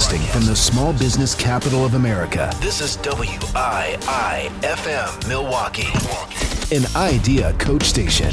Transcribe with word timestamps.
Broadcasting 0.00 0.32
from 0.32 0.46
the 0.46 0.56
small 0.56 0.94
business 0.94 1.34
capital 1.34 1.84
of 1.84 1.92
America, 1.92 2.50
this 2.60 2.80
is 2.80 2.96
WIIFM 2.96 3.68
Milwaukee, 5.28 5.92
an 6.74 6.86
idea 6.96 7.52
coach 7.58 7.82
station. 7.82 8.32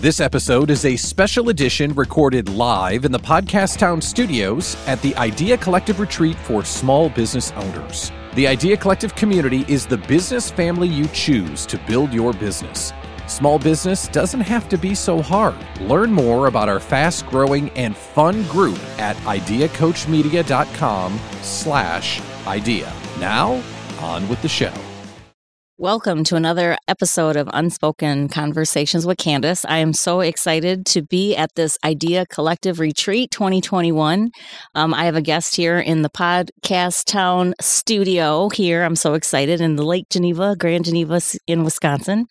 This 0.00 0.20
episode 0.20 0.70
is 0.70 0.84
a 0.84 0.94
special 0.94 1.48
edition 1.48 1.92
recorded 1.92 2.48
live 2.50 3.04
in 3.04 3.10
the 3.10 3.18
Podcast 3.18 3.78
Town 3.78 4.00
studios 4.00 4.76
at 4.86 5.02
the 5.02 5.16
Idea 5.16 5.58
Collective 5.58 5.98
Retreat 5.98 6.36
for 6.36 6.64
Small 6.64 7.08
Business 7.08 7.50
Owners. 7.56 8.12
The 8.34 8.46
Idea 8.46 8.76
Collective 8.76 9.16
community 9.16 9.64
is 9.66 9.86
the 9.86 9.98
business 9.98 10.52
family 10.52 10.86
you 10.86 11.08
choose 11.08 11.66
to 11.66 11.78
build 11.88 12.12
your 12.12 12.32
business. 12.32 12.92
Small 13.28 13.58
business 13.58 14.08
doesn't 14.08 14.40
have 14.40 14.68
to 14.70 14.78
be 14.78 14.94
so 14.94 15.22
hard. 15.22 15.54
Learn 15.82 16.10
more 16.10 16.48
about 16.48 16.68
our 16.68 16.80
fast-growing 16.80 17.70
and 17.70 17.96
fun 17.96 18.42
group 18.44 18.78
at 18.98 19.16
ideacoachmedia.com 19.18 21.20
slash 21.42 22.20
idea. 22.46 22.92
Now, 23.20 23.62
on 24.00 24.28
with 24.28 24.42
the 24.42 24.48
show. 24.48 24.72
Welcome 25.80 26.24
to 26.24 26.34
another 26.34 26.76
episode 26.88 27.36
of 27.36 27.48
Unspoken 27.52 28.30
Conversations 28.30 29.06
with 29.06 29.16
Candace. 29.16 29.64
I 29.64 29.78
am 29.78 29.92
so 29.92 30.18
excited 30.18 30.84
to 30.86 31.02
be 31.02 31.36
at 31.36 31.54
this 31.54 31.78
Idea 31.84 32.26
Collective 32.26 32.80
Retreat 32.80 33.30
2021. 33.30 34.32
Um, 34.74 34.92
I 34.92 35.04
have 35.04 35.14
a 35.14 35.22
guest 35.22 35.54
here 35.54 35.78
in 35.78 36.02
the 36.02 36.10
Podcast 36.10 37.04
Town 37.04 37.54
studio 37.60 38.48
here. 38.48 38.82
I'm 38.82 38.96
so 38.96 39.14
excited 39.14 39.60
in 39.60 39.76
the 39.76 39.84
Lake 39.84 40.06
Geneva, 40.10 40.56
Grand 40.58 40.84
Geneva 40.84 41.20
in 41.46 41.62
Wisconsin. 41.62 42.26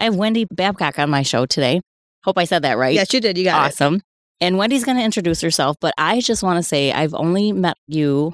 I 0.00 0.04
have 0.04 0.16
Wendy 0.16 0.46
Babcock 0.50 0.98
on 0.98 1.10
my 1.10 1.22
show 1.22 1.46
today. 1.46 1.80
Hope 2.24 2.38
I 2.38 2.44
said 2.44 2.62
that 2.62 2.78
right. 2.78 2.94
Yes, 2.94 3.12
you 3.12 3.20
did. 3.20 3.38
You 3.38 3.44
got 3.44 3.66
awesome. 3.66 3.96
It. 3.96 4.02
And 4.40 4.58
Wendy's 4.58 4.84
going 4.84 4.98
to 4.98 5.04
introduce 5.04 5.40
herself, 5.40 5.76
but 5.80 5.94
I 5.98 6.20
just 6.20 6.42
want 6.42 6.58
to 6.58 6.62
say 6.62 6.92
I've 6.92 7.14
only 7.14 7.52
met 7.52 7.76
you, 7.86 8.32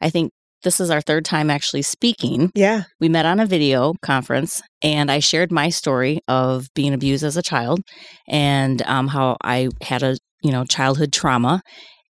I 0.00 0.10
think 0.10 0.30
this 0.62 0.80
is 0.80 0.90
our 0.90 1.00
third 1.00 1.24
time 1.24 1.50
actually 1.50 1.82
speaking. 1.82 2.50
Yeah. 2.54 2.84
We 3.00 3.08
met 3.08 3.26
on 3.26 3.40
a 3.40 3.46
video 3.46 3.94
conference 4.02 4.62
and 4.82 5.10
I 5.10 5.18
shared 5.18 5.52
my 5.52 5.68
story 5.68 6.20
of 6.28 6.68
being 6.74 6.94
abused 6.94 7.24
as 7.24 7.36
a 7.36 7.42
child 7.42 7.80
and 8.28 8.80
um, 8.82 9.08
how 9.08 9.36
I 9.42 9.68
had 9.82 10.02
a, 10.02 10.16
you 10.42 10.52
know, 10.52 10.64
childhood 10.64 11.12
trauma 11.12 11.60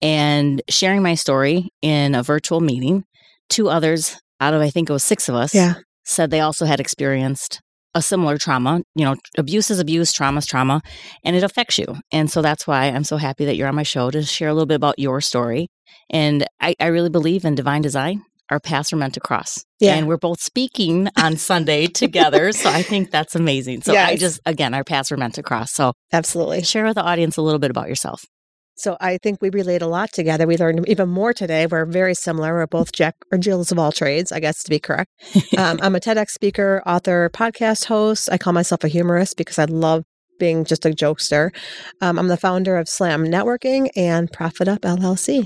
and 0.02 0.62
sharing 0.68 1.02
my 1.02 1.14
story 1.14 1.68
in 1.82 2.14
a 2.14 2.22
virtual 2.22 2.60
meeting. 2.60 3.04
Two 3.48 3.68
others 3.68 4.18
out 4.40 4.54
of, 4.54 4.60
I 4.60 4.70
think 4.70 4.88
it 4.88 4.92
was 4.92 5.04
six 5.04 5.28
of 5.28 5.34
us, 5.34 5.54
yeah. 5.54 5.74
said 6.04 6.30
they 6.30 6.40
also 6.40 6.64
had 6.64 6.80
experienced 6.80 7.60
a 7.94 8.02
similar 8.02 8.38
trauma. 8.38 8.82
You 8.94 9.04
know, 9.04 9.16
abuse 9.36 9.70
is 9.70 9.78
abuse, 9.78 10.12
trauma 10.12 10.38
is 10.38 10.46
trauma, 10.46 10.82
and 11.24 11.36
it 11.36 11.42
affects 11.42 11.78
you. 11.78 11.86
And 12.12 12.30
so 12.30 12.42
that's 12.42 12.66
why 12.66 12.86
I'm 12.86 13.04
so 13.04 13.16
happy 13.16 13.44
that 13.44 13.56
you're 13.56 13.68
on 13.68 13.74
my 13.74 13.82
show 13.82 14.10
to 14.10 14.22
share 14.22 14.48
a 14.48 14.54
little 14.54 14.66
bit 14.66 14.76
about 14.76 14.98
your 14.98 15.20
story. 15.20 15.68
And 16.10 16.46
I, 16.60 16.74
I 16.80 16.86
really 16.86 17.10
believe 17.10 17.44
in 17.44 17.54
divine 17.54 17.82
design 17.82 18.22
our 18.50 18.60
paths 18.60 18.92
are 18.92 18.96
meant 18.96 19.14
to 19.14 19.20
cross. 19.20 19.64
Yeah. 19.78 19.94
And 19.94 20.08
we're 20.08 20.18
both 20.18 20.40
speaking 20.40 21.08
on 21.16 21.36
Sunday 21.36 21.86
together. 21.86 22.52
So 22.52 22.68
I 22.68 22.82
think 22.82 23.10
that's 23.10 23.34
amazing. 23.34 23.82
So 23.82 23.92
yes. 23.92 24.10
I 24.10 24.16
just, 24.16 24.40
again, 24.44 24.74
our 24.74 24.84
paths 24.84 25.12
are 25.12 25.16
meant 25.16 25.34
to 25.36 25.42
cross. 25.42 25.72
So 25.72 25.92
absolutely 26.12 26.62
share 26.62 26.84
with 26.84 26.96
the 26.96 27.02
audience 27.02 27.36
a 27.36 27.42
little 27.42 27.60
bit 27.60 27.70
about 27.70 27.88
yourself. 27.88 28.24
So 28.80 28.96
I 28.98 29.18
think 29.18 29.42
we 29.42 29.50
relate 29.50 29.82
a 29.82 29.86
lot 29.86 30.10
together. 30.10 30.46
We 30.46 30.56
learned 30.56 30.88
even 30.88 31.10
more 31.10 31.34
today. 31.34 31.66
We're 31.66 31.84
very 31.84 32.14
similar. 32.14 32.54
We're 32.54 32.66
both 32.66 32.92
Jack 32.92 33.14
or 33.30 33.36
Jills 33.36 33.70
of 33.70 33.78
all 33.78 33.92
trades, 33.92 34.32
I 34.32 34.40
guess 34.40 34.62
to 34.62 34.70
be 34.70 34.78
correct. 34.78 35.10
Um, 35.58 35.78
I'm 35.82 35.94
a 35.94 36.00
TEDx 36.00 36.30
speaker, 36.30 36.82
author, 36.86 37.30
podcast 37.30 37.84
host. 37.84 38.30
I 38.32 38.38
call 38.38 38.54
myself 38.54 38.82
a 38.82 38.88
humorist 38.88 39.36
because 39.36 39.58
I 39.58 39.66
love 39.66 40.04
being 40.38 40.64
just 40.64 40.86
a 40.86 40.90
jokester. 40.90 41.54
Um, 42.00 42.18
I'm 42.18 42.28
the 42.28 42.38
founder 42.38 42.78
of 42.78 42.88
Slam 42.88 43.26
Networking 43.26 43.90
and 43.94 44.32
Profit 44.32 44.66
Up 44.66 44.80
LLC. 44.80 45.40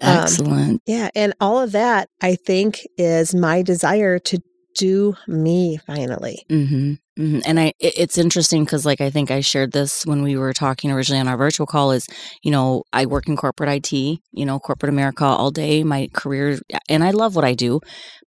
Um, 0.00 0.18
Excellent. 0.22 0.82
Yeah. 0.86 1.10
And 1.16 1.34
all 1.40 1.60
of 1.60 1.72
that, 1.72 2.08
I 2.22 2.36
think, 2.36 2.86
is 2.96 3.34
my 3.34 3.62
desire 3.62 4.20
to 4.20 4.38
do 4.76 5.16
me 5.26 5.78
finally. 5.78 6.44
Mm-hmm. 6.48 6.94
Mm-hmm. 7.18 7.40
And 7.46 7.58
I, 7.58 7.72
it's 7.80 8.16
interesting 8.16 8.64
because, 8.64 8.86
like, 8.86 9.00
I 9.00 9.10
think 9.10 9.30
I 9.30 9.40
shared 9.40 9.72
this 9.72 10.06
when 10.06 10.22
we 10.22 10.36
were 10.36 10.52
talking 10.52 10.92
originally 10.92 11.20
on 11.20 11.28
our 11.28 11.36
virtual 11.36 11.66
call. 11.66 11.90
Is 11.90 12.06
you 12.42 12.50
know, 12.50 12.84
I 12.92 13.06
work 13.06 13.28
in 13.28 13.36
corporate 13.36 13.68
IT, 13.68 13.92
you 13.92 14.46
know, 14.46 14.58
corporate 14.58 14.90
America 14.90 15.24
all 15.24 15.50
day. 15.50 15.82
My 15.82 16.08
career, 16.14 16.60
and 16.88 17.02
I 17.02 17.10
love 17.10 17.34
what 17.34 17.44
I 17.44 17.54
do, 17.54 17.80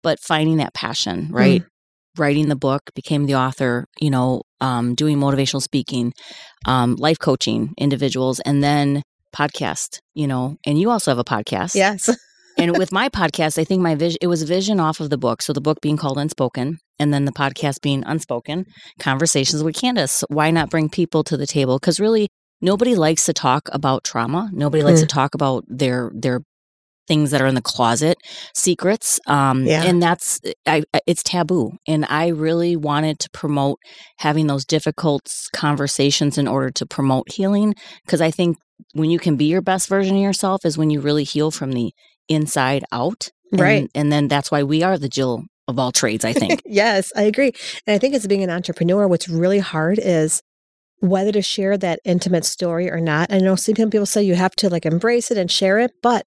but 0.04 0.20
finding 0.20 0.58
that 0.58 0.74
passion, 0.74 1.30
right? 1.32 1.62
Mm 1.62 1.68
writing 2.18 2.50
the 2.50 2.56
book, 2.56 2.82
became 2.96 3.26
the 3.26 3.36
author, 3.36 3.86
you 4.00 4.10
know, 4.10 4.42
um, 4.60 4.96
doing 4.96 5.18
motivational 5.18 5.62
speaking, 5.62 6.14
um, 6.66 6.96
life 6.96 7.20
coaching 7.20 7.74
individuals, 7.78 8.40
and 8.42 8.64
then 8.64 9.04
podcast, 9.36 10.00
you 10.14 10.28
know, 10.28 10.58
and 10.66 10.80
you 10.80 10.90
also 10.90 11.12
have 11.12 11.20
a 11.20 11.24
podcast. 11.24 11.76
Yes. 11.76 12.10
and 12.58 12.78
with 12.78 12.92
my 12.92 13.10
podcast, 13.10 13.60
I 13.60 13.64
think 13.64 13.82
my 13.82 13.96
vision, 13.96 14.18
it 14.22 14.28
was 14.28 14.42
a 14.42 14.46
vision 14.46 14.80
off 14.80 15.00
of 15.00 15.10
the 15.10 15.18
book. 15.18 15.42
So 15.42 15.54
the 15.54 15.62
book 15.62 15.80
being 15.82 15.98
called 15.98 16.18
Unspoken 16.18 16.80
and 17.00 17.14
then 17.14 17.26
the 17.26 17.32
podcast 17.32 17.82
being 17.82 18.04
Unspoken 18.06 18.66
Conversations 19.00 19.64
with 19.64 19.76
Candace. 19.76 20.24
Why 20.30 20.52
not 20.52 20.70
bring 20.70 20.90
people 20.90 21.24
to 21.26 21.38
the 21.38 21.48
table? 21.48 21.78
Because 21.80 22.00
really, 22.00 22.30
nobody 22.62 22.96
likes 22.96 23.26
to 23.26 23.34
talk 23.34 23.70
about 23.72 24.04
trauma. 24.04 24.50
Nobody 24.52 24.84
likes 24.84 25.00
mm. 25.00 25.04
to 25.04 25.08
talk 25.08 25.36
about 25.36 25.64
their, 25.68 26.12
their 26.14 26.42
things 27.08 27.32
that 27.32 27.42
are 27.42 27.48
in 27.48 27.56
the 27.56 27.62
closet, 27.62 28.18
secrets. 28.54 29.20
Um, 29.28 29.66
yeah. 29.66 29.84
And 29.84 30.04
that's, 30.04 30.42
I, 30.66 30.84
it's 31.06 31.24
taboo. 31.24 31.72
And 31.88 32.06
I 32.10 32.28
really 32.28 32.76
wanted 32.76 33.20
to 33.20 33.30
promote 33.30 33.80
having 34.18 34.48
those 34.48 34.66
difficult 34.66 35.22
conversations 35.54 36.38
in 36.38 36.48
order 36.48 36.70
to 36.72 36.86
promote 36.86 37.32
healing. 37.32 37.76
Because 38.06 38.20
I 38.20 38.32
think 38.32 38.58
when 38.94 39.10
you 39.10 39.20
can 39.20 39.38
be 39.38 39.46
your 39.46 39.62
best 39.62 39.88
version 39.88 40.18
of 40.18 40.22
yourself 40.22 40.66
is 40.66 40.78
when 40.78 40.90
you 40.90 41.00
really 41.00 41.24
heal 41.24 41.50
from 41.50 41.72
the 41.72 41.92
inside 42.28 42.84
out. 42.92 43.30
And, 43.54 43.62
right. 43.62 43.92
And 43.96 44.12
then 44.12 44.28
that's 44.28 44.52
why 44.52 44.64
we 44.64 44.84
are 44.84 44.98
the 44.98 45.08
Jill 45.08 45.44
of 45.68 45.80
all 45.80 45.92
trades, 45.92 46.24
I 46.26 46.34
think. 46.34 46.62
yes, 46.66 47.12
I 47.16 47.24
agree. 47.24 47.52
And 47.86 47.96
I 47.96 47.98
think 47.98 48.16
as 48.16 48.28
being 48.28 48.44
an 48.44 48.50
entrepreneur, 48.50 49.08
what's 49.08 49.30
really 49.30 49.60
hard 49.60 50.00
is 50.02 50.42
whether 51.00 51.32
to 51.32 51.42
share 51.42 51.78
that 51.78 52.00
intimate 52.06 52.46
story 52.46 52.90
or 52.90 53.00
not. 53.00 53.32
I 53.32 53.40
know 53.40 53.56
some 53.56 53.76
people 53.76 54.06
say 54.06 54.24
you 54.24 54.36
have 54.36 54.56
to 54.58 54.70
like 54.70 54.86
embrace 54.86 55.30
it 55.30 55.38
and 55.38 55.52
share 55.52 55.80
it, 55.80 55.92
but 56.02 56.26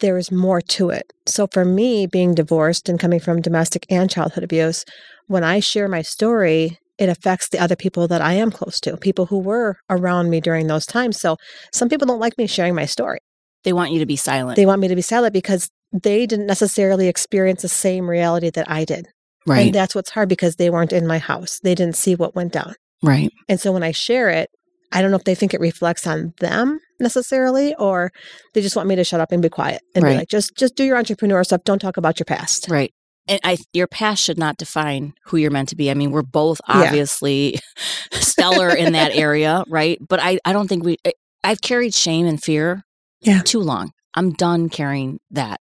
there 0.00 0.16
is 0.16 0.30
more 0.30 0.60
to 0.60 0.90
it. 0.90 1.12
So 1.26 1.46
for 1.46 1.64
me, 1.64 2.06
being 2.06 2.34
divorced 2.34 2.88
and 2.88 3.00
coming 3.00 3.20
from 3.20 3.42
domestic 3.42 3.86
and 3.90 4.10
childhood 4.10 4.44
abuse, 4.44 4.84
when 5.26 5.44
I 5.44 5.60
share 5.60 5.88
my 5.88 6.02
story, 6.02 6.78
it 6.98 7.08
affects 7.08 7.48
the 7.48 7.58
other 7.58 7.76
people 7.76 8.08
that 8.08 8.22
I 8.22 8.34
am 8.34 8.50
close 8.50 8.80
to, 8.80 8.96
people 8.96 9.26
who 9.26 9.38
were 9.38 9.76
around 9.90 10.30
me 10.30 10.40
during 10.40 10.66
those 10.66 10.86
times. 10.86 11.18
So 11.18 11.36
some 11.72 11.88
people 11.88 12.06
don't 12.06 12.20
like 12.20 12.38
me 12.38 12.46
sharing 12.46 12.74
my 12.74 12.86
story. 12.86 13.18
They 13.64 13.72
want 13.72 13.92
you 13.92 13.98
to 13.98 14.06
be 14.06 14.16
silent. 14.16 14.56
They 14.56 14.66
want 14.66 14.80
me 14.80 14.88
to 14.88 14.94
be 14.94 15.02
silent 15.02 15.32
because 15.32 15.68
they 15.92 16.26
didn't 16.26 16.46
necessarily 16.46 17.08
experience 17.08 17.62
the 17.62 17.68
same 17.68 18.08
reality 18.08 18.50
that 18.50 18.70
I 18.70 18.84
did. 18.84 19.08
Right. 19.46 19.66
And 19.66 19.74
that's 19.74 19.94
what's 19.94 20.10
hard 20.10 20.28
because 20.28 20.56
they 20.56 20.70
weren't 20.70 20.92
in 20.92 21.06
my 21.06 21.18
house. 21.18 21.60
They 21.62 21.74
didn't 21.74 21.96
see 21.96 22.14
what 22.14 22.34
went 22.34 22.52
down. 22.52 22.74
Right. 23.02 23.30
And 23.48 23.60
so 23.60 23.72
when 23.72 23.82
I 23.82 23.92
share 23.92 24.28
it, 24.28 24.50
I 24.92 25.02
don't 25.02 25.10
know 25.10 25.16
if 25.16 25.24
they 25.24 25.34
think 25.34 25.54
it 25.54 25.60
reflects 25.60 26.06
on 26.06 26.32
them 26.40 26.80
necessarily, 27.00 27.74
or 27.76 28.12
they 28.54 28.62
just 28.62 28.76
want 28.76 28.88
me 28.88 28.96
to 28.96 29.04
shut 29.04 29.20
up 29.20 29.32
and 29.32 29.42
be 29.42 29.48
quiet 29.48 29.82
and 29.94 30.02
right. 30.02 30.12
be 30.12 30.16
like, 30.18 30.28
just 30.28 30.56
just 30.56 30.74
do 30.74 30.84
your 30.84 30.96
entrepreneur 30.96 31.42
stuff. 31.44 31.64
Don't 31.64 31.80
talk 31.80 31.96
about 31.96 32.18
your 32.18 32.24
past. 32.24 32.68
Right. 32.68 32.92
And 33.28 33.40
I, 33.42 33.58
your 33.72 33.88
past 33.88 34.22
should 34.22 34.38
not 34.38 34.56
define 34.56 35.12
who 35.24 35.36
you're 35.36 35.50
meant 35.50 35.70
to 35.70 35.76
be. 35.76 35.90
I 35.90 35.94
mean, 35.94 36.12
we're 36.12 36.22
both 36.22 36.60
obviously 36.68 37.54
yeah. 37.54 37.60
stellar 38.20 38.68
in 38.68 38.92
that 38.92 39.10
area, 39.14 39.64
right? 39.68 39.98
But 40.06 40.20
I, 40.22 40.38
I 40.44 40.52
don't 40.52 40.68
think 40.68 40.84
we. 40.84 40.96
I've 41.42 41.60
carried 41.60 41.92
shame 41.92 42.26
and 42.26 42.42
fear, 42.42 42.84
yeah. 43.20 43.42
too 43.42 43.60
long. 43.60 43.92
I'm 44.14 44.32
done 44.32 44.68
carrying 44.68 45.18
that 45.32 45.60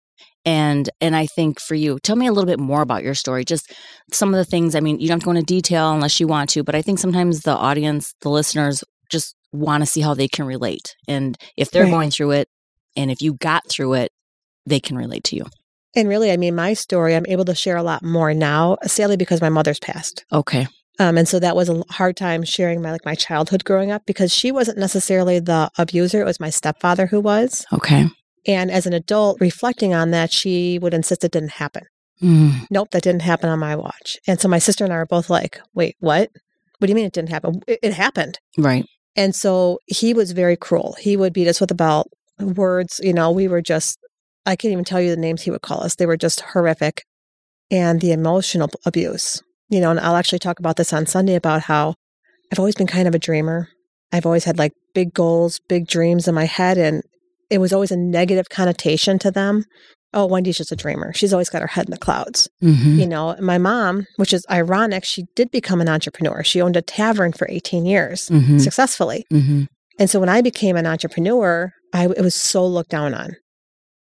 and 0.45 0.89
and 0.99 1.15
i 1.15 1.25
think 1.25 1.59
for 1.59 1.75
you 1.75 1.99
tell 1.99 2.15
me 2.15 2.27
a 2.27 2.31
little 2.31 2.47
bit 2.47 2.59
more 2.59 2.81
about 2.81 3.03
your 3.03 3.13
story 3.13 3.45
just 3.45 3.71
some 4.11 4.33
of 4.33 4.37
the 4.37 4.45
things 4.45 4.75
i 4.75 4.79
mean 4.79 4.99
you 4.99 5.07
don't 5.07 5.17
have 5.17 5.21
to 5.21 5.25
go 5.25 5.31
into 5.31 5.43
detail 5.43 5.91
unless 5.91 6.19
you 6.19 6.27
want 6.27 6.49
to 6.49 6.63
but 6.63 6.75
i 6.75 6.81
think 6.81 6.97
sometimes 6.97 7.41
the 7.41 7.51
audience 7.51 8.13
the 8.21 8.29
listeners 8.29 8.83
just 9.11 9.35
want 9.51 9.81
to 9.81 9.85
see 9.85 10.01
how 10.01 10.13
they 10.13 10.27
can 10.27 10.45
relate. 10.45 10.95
And 11.07 11.37
if 11.57 11.71
they're 11.71 11.83
right. 11.83 11.91
going 11.91 12.09
through 12.09 12.31
it 12.31 12.47
and 12.95 13.11
if 13.11 13.21
you 13.21 13.33
got 13.33 13.69
through 13.69 13.93
it, 13.93 14.11
they 14.65 14.79
can 14.79 14.95
relate 14.95 15.23
to 15.25 15.35
you. 15.35 15.45
And 15.95 16.07
really, 16.07 16.31
I 16.31 16.37
mean, 16.37 16.55
my 16.55 16.73
story, 16.73 17.15
I'm 17.15 17.25
able 17.27 17.45
to 17.45 17.55
share 17.55 17.75
a 17.75 17.83
lot 17.83 18.01
more 18.03 18.33
now, 18.33 18.77
sadly, 18.83 19.17
because 19.17 19.41
my 19.41 19.49
mother's 19.49 19.79
passed. 19.79 20.25
Okay. 20.31 20.67
Um, 20.99 21.17
and 21.17 21.27
so 21.27 21.39
that 21.39 21.55
was 21.55 21.67
a 21.67 21.83
hard 21.89 22.15
time 22.15 22.43
sharing 22.43 22.81
my 22.81 22.91
like 22.91 23.05
my 23.05 23.15
childhood 23.15 23.65
growing 23.65 23.91
up 23.91 24.05
because 24.05 24.33
she 24.33 24.51
wasn't 24.51 24.77
necessarily 24.77 25.39
the 25.39 25.69
abuser; 25.77 26.21
it 26.21 26.25
was 26.25 26.39
my 26.39 26.49
stepfather 26.49 27.07
who 27.07 27.19
was. 27.19 27.65
Okay. 27.73 28.05
And 28.47 28.71
as 28.71 28.85
an 28.85 28.93
adult, 28.93 29.39
reflecting 29.39 29.93
on 29.93 30.11
that, 30.11 30.31
she 30.31 30.79
would 30.79 30.93
insist 30.93 31.23
it 31.23 31.31
didn't 31.31 31.51
happen. 31.51 31.83
Mm. 32.21 32.67
Nope, 32.69 32.91
that 32.91 33.03
didn't 33.03 33.21
happen 33.21 33.49
on 33.49 33.59
my 33.59 33.75
watch. 33.75 34.17
And 34.27 34.39
so 34.39 34.47
my 34.47 34.59
sister 34.59 34.83
and 34.83 34.93
I 34.93 34.97
were 34.97 35.05
both 35.05 35.29
like, 35.29 35.59
"Wait, 35.73 35.95
what? 35.99 36.29
What 36.77 36.87
do 36.87 36.91
you 36.91 36.95
mean 36.95 37.05
it 37.05 37.13
didn't 37.13 37.29
happen? 37.29 37.61
It, 37.67 37.79
it 37.81 37.93
happened." 37.93 38.39
Right. 38.57 38.85
And 39.15 39.35
so 39.35 39.79
he 39.87 40.13
was 40.13 40.31
very 40.31 40.55
cruel. 40.55 40.95
He 40.99 41.17
would 41.17 41.33
beat 41.33 41.47
us 41.47 41.59
with 41.59 41.71
about 41.71 42.07
words, 42.41 42.99
you 43.03 43.13
know, 43.13 43.31
we 43.31 43.47
were 43.47 43.61
just, 43.61 43.99
I 44.45 44.55
can't 44.55 44.71
even 44.71 44.85
tell 44.85 45.01
you 45.01 45.11
the 45.11 45.21
names 45.21 45.41
he 45.41 45.51
would 45.51 45.61
call 45.61 45.83
us. 45.83 45.95
They 45.95 46.05
were 46.05 46.17
just 46.17 46.41
horrific. 46.41 47.03
And 47.69 48.01
the 48.01 48.11
emotional 48.11 48.69
abuse, 48.85 49.41
you 49.69 49.79
know, 49.79 49.91
and 49.91 49.99
I'll 49.99 50.17
actually 50.17 50.39
talk 50.39 50.59
about 50.59 50.75
this 50.75 50.91
on 50.91 51.05
Sunday 51.05 51.35
about 51.35 51.61
how 51.61 51.95
I've 52.51 52.59
always 52.59 52.75
been 52.75 52.87
kind 52.87 53.07
of 53.07 53.15
a 53.15 53.19
dreamer. 53.19 53.69
I've 54.11 54.25
always 54.25 54.43
had 54.43 54.57
like 54.57 54.73
big 54.93 55.13
goals, 55.13 55.61
big 55.69 55.87
dreams 55.87 56.27
in 56.27 56.35
my 56.35 56.43
head. 56.43 56.77
And 56.77 57.01
it 57.51 57.59
was 57.59 57.73
always 57.73 57.91
a 57.91 57.97
negative 57.97 58.49
connotation 58.49 59.19
to 59.19 59.29
them. 59.29 59.65
Oh, 60.13 60.25
Wendy's 60.25 60.57
just 60.57 60.71
a 60.71 60.75
dreamer. 60.75 61.13
She's 61.13 61.31
always 61.31 61.49
got 61.49 61.61
her 61.61 61.67
head 61.67 61.85
in 61.85 61.91
the 61.91 61.97
clouds. 61.97 62.49
Mhm. 62.63 62.97
You 62.97 63.07
know, 63.07 63.35
my 63.39 63.57
mom, 63.57 64.07
which 64.15 64.33
is 64.33 64.45
ironic, 64.49 65.05
she 65.05 65.25
did 65.35 65.51
become 65.51 65.79
an 65.79 65.87
entrepreneur. 65.87 66.43
She 66.43 66.61
owned 66.61 66.75
a 66.75 66.81
tavern 66.81 67.31
for 67.33 67.47
18 67.49 67.85
years 67.85 68.27
Mhm. 68.29 68.59
successfully. 68.59 69.25
Mhm. 69.31 69.67
And 69.99 70.09
so 70.09 70.19
when 70.19 70.29
I 70.29 70.41
became 70.41 70.75
an 70.75 70.87
entrepreneur, 70.87 71.71
I 71.93 72.05
it 72.05 72.21
was 72.21 72.35
so 72.35 72.65
looked 72.65 72.89
down 72.89 73.13
on. 73.13 73.35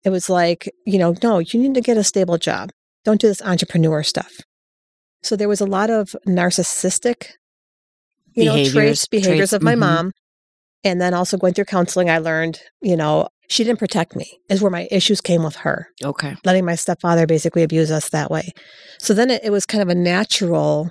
It 0.05 0.11
was 0.11 0.29
like, 0.29 0.69
you 0.85 0.99
know, 0.99 1.15
no, 1.23 1.39
you 1.39 1.59
need 1.59 1.75
to 1.75 1.81
get 1.81 1.97
a 1.97 2.05
stable 2.05 2.39
job. 2.39 2.71
Don't 3.05 3.21
do 3.21 3.29
this 3.29 3.43
entrepreneur 3.43 4.03
stuff. 4.03 4.33
So 5.23 5.35
there 5.37 5.49
was 5.49 5.61
a 5.61 5.67
lot 5.67 5.91
of 5.91 6.15
narcissistic, 6.27 7.31
you 8.35 8.45
know, 8.45 8.55
Behaviors, 8.55 8.73
traits, 8.73 9.07
behaviors 9.09 9.51
traits, 9.51 9.53
of 9.53 9.63
my 9.63 9.75
mhm. 9.75 9.81
mom. 9.81 10.13
And 10.85 11.01
then 11.01 11.15
also 11.15 11.37
going 11.37 11.55
through 11.55 11.65
counseling, 11.65 12.11
I 12.11 12.19
learned, 12.19 12.61
you 12.81 12.97
know, 12.97 13.29
she 13.49 13.65
didn't 13.65 13.79
protect 13.79 14.17
me, 14.17 14.41
is 14.49 14.61
where 14.63 14.71
my 14.71 14.89
issues 14.91 15.21
came 15.21 15.43
with 15.43 15.57
her, 15.57 15.89
Okay. 16.05 16.35
letting 16.45 16.65
my 16.65 16.75
stepfather 16.75 17.27
basically 17.27 17.63
abuse 17.63 17.91
us 17.91 18.09
that 18.11 18.31
way. 18.31 18.53
So 18.99 19.15
then 19.15 19.31
it, 19.31 19.43
it 19.45 19.51
was 19.51 19.67
kind 19.67 19.83
of 19.83 19.89
a 19.89 19.95
natural 19.95 20.91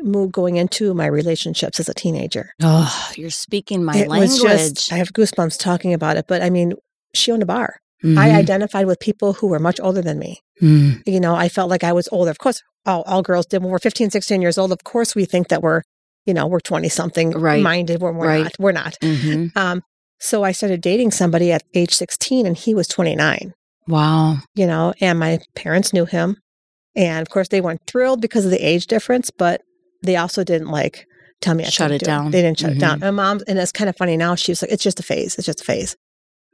move 0.00 0.30
going 0.32 0.56
into 0.56 0.94
my 0.94 1.06
relationships 1.06 1.80
as 1.80 1.88
a 1.88 1.94
teenager. 1.94 2.52
Oh, 2.62 3.10
you're 3.16 3.30
speaking 3.30 3.84
my 3.84 3.96
it 3.96 4.08
language. 4.08 4.40
was 4.42 4.72
just, 4.72 4.92
I 4.92 4.96
have 4.96 5.12
goosebumps 5.12 5.58
talking 5.58 5.92
about 5.92 6.16
it, 6.16 6.26
but 6.28 6.40
I 6.42 6.50
mean, 6.50 6.74
she 7.14 7.32
owned 7.32 7.42
a 7.42 7.46
bar. 7.46 7.76
I 8.04 8.06
Mhm. 8.06 8.34
identified 8.36 8.86
with 8.86 9.00
people 9.00 9.32
who 9.32 9.48
were 9.48 9.58
much 9.58 9.80
older 9.80 10.00
than 10.00 10.20
me. 10.20 10.38
Mm. 10.62 11.02
You 11.04 11.18
know, 11.18 11.34
I 11.34 11.48
felt 11.48 11.68
like 11.68 11.82
I 11.82 11.92
was 11.92 12.08
older. 12.12 12.30
Of 12.30 12.38
course, 12.38 12.62
all, 12.86 13.02
all 13.02 13.22
girls 13.22 13.44
did. 13.46 13.60
When 13.60 13.72
we're 13.72 13.80
15, 13.80 14.10
16 14.10 14.40
years 14.40 14.56
old, 14.56 14.70
of 14.70 14.84
course, 14.84 15.16
we 15.16 15.24
think 15.24 15.48
that 15.48 15.62
we're, 15.64 15.82
you 16.24 16.32
know, 16.32 16.46
we're 16.46 16.60
20 16.60 16.88
something 16.88 17.30
Right. 17.32 17.60
minded 17.60 18.00
when 18.00 18.14
we're 18.14 18.28
Right. 18.28 18.44
not. 18.44 18.52
We're 18.60 18.70
not. 18.72 18.96
Mhm. 19.02 19.50
Um, 19.56 19.82
so 20.18 20.42
I 20.44 20.52
started 20.52 20.80
dating 20.80 21.10
somebody 21.12 21.52
at 21.52 21.62
age 21.74 21.92
16 21.94 22.46
and 22.46 22.56
he 22.56 22.74
was 22.74 22.88
29, 22.88 23.52
Wow. 23.86 24.38
you 24.54 24.66
know, 24.66 24.92
and 25.00 25.18
my 25.18 25.38
parents 25.54 25.92
knew 25.92 26.04
him. 26.04 26.36
And 26.96 27.20
of 27.22 27.30
course, 27.30 27.48
they 27.48 27.60
weren't 27.60 27.82
thrilled 27.86 28.20
because 28.20 28.44
of 28.44 28.50
the 28.50 28.58
age 28.66 28.86
difference, 28.86 29.30
but 29.30 29.60
they 30.02 30.16
also 30.16 30.42
didn't 30.44 30.68
like 30.68 31.06
tell 31.40 31.54
me 31.54 31.64
I 31.64 31.68
Shut 31.68 31.92
it 31.92 31.98
do 32.00 32.06
down. 32.06 32.30
They 32.32 32.42
didn't 32.42 32.58
shut 32.58 32.72
it 32.72 32.80
down. 32.80 32.98
Mhm. 32.98 33.02
My 33.02 33.10
mom, 33.12 33.40
and 33.46 33.58
it's 33.58 33.70
kind 33.72 33.88
of 33.88 33.96
funny 33.96 34.16
now, 34.16 34.34
she 34.34 34.50
was 34.50 34.62
like, 34.62 34.72
it's 34.72 34.82
just 34.82 34.98
a 34.98 35.04
phase. 35.04 35.36
It's 35.36 35.46
just 35.46 35.60
a 35.60 35.64
phase. 35.64 35.96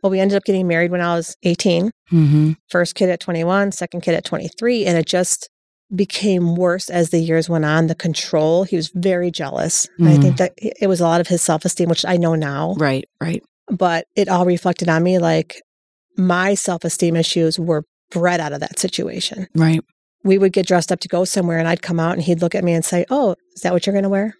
Well, 0.02 0.10
we 0.10 0.20
ended 0.20 0.36
up 0.36 0.44
getting 0.44 0.66
married 0.68 0.90
when 0.90 1.00
I 1.00 1.14
was 1.14 1.34
18 1.44 1.90
Mm-hmm. 2.12 2.52
first 2.68 2.94
kid 2.94 3.08
at 3.08 3.20
21, 3.20 3.72
second 3.72 4.02
kid 4.02 4.14
at 4.14 4.24
23, 4.26 4.84
and 4.84 4.98
it 4.98 5.06
just 5.06 5.48
became 5.94 6.56
worse 6.56 6.90
as 6.90 7.08
the 7.10 7.18
years 7.20 7.48
went 7.48 7.64
on. 7.64 7.86
The 7.86 7.94
control, 7.94 8.64
he 8.64 8.76
was 8.76 8.90
very 8.94 9.30
jealous. 9.30 9.88
And 9.98 10.08
I 10.10 10.16
think 10.18 10.36
that 10.36 10.52
it 10.58 10.86
was 10.88 11.00
a 11.00 11.04
lot 11.04 11.20
of 11.22 11.28
his 11.28 11.40
self 11.40 11.64
esteem, 11.64 11.88
which 11.88 12.04
I 12.04 12.18
know 12.18 12.34
now, 12.34 12.74
Right. 12.76 13.04
Right. 13.20 13.42
But 13.68 14.06
it 14.16 14.28
all 14.28 14.44
reflected 14.46 14.88
on 14.88 15.02
me 15.02 15.18
like 15.18 15.60
my 16.16 16.54
self 16.54 16.84
esteem 16.84 17.16
issues 17.16 17.58
were 17.58 17.84
bred 18.10 18.40
out 18.40 18.52
of 18.52 18.60
that 18.60 18.78
situation. 18.78 19.46
Right. 19.54 19.80
We 20.22 20.38
would 20.38 20.52
get 20.52 20.66
dressed 20.66 20.90
up 20.92 21.00
to 21.00 21.08
go 21.08 21.24
somewhere, 21.24 21.58
and 21.58 21.68
I'd 21.68 21.82
come 21.82 22.00
out 22.00 22.14
and 22.14 22.22
he'd 22.22 22.40
look 22.40 22.54
at 22.54 22.64
me 22.64 22.72
and 22.72 22.84
say, 22.84 23.04
Oh, 23.10 23.34
is 23.54 23.62
that 23.62 23.72
what 23.72 23.86
you're 23.86 23.92
going 23.94 24.04
to 24.04 24.08
wear? 24.08 24.34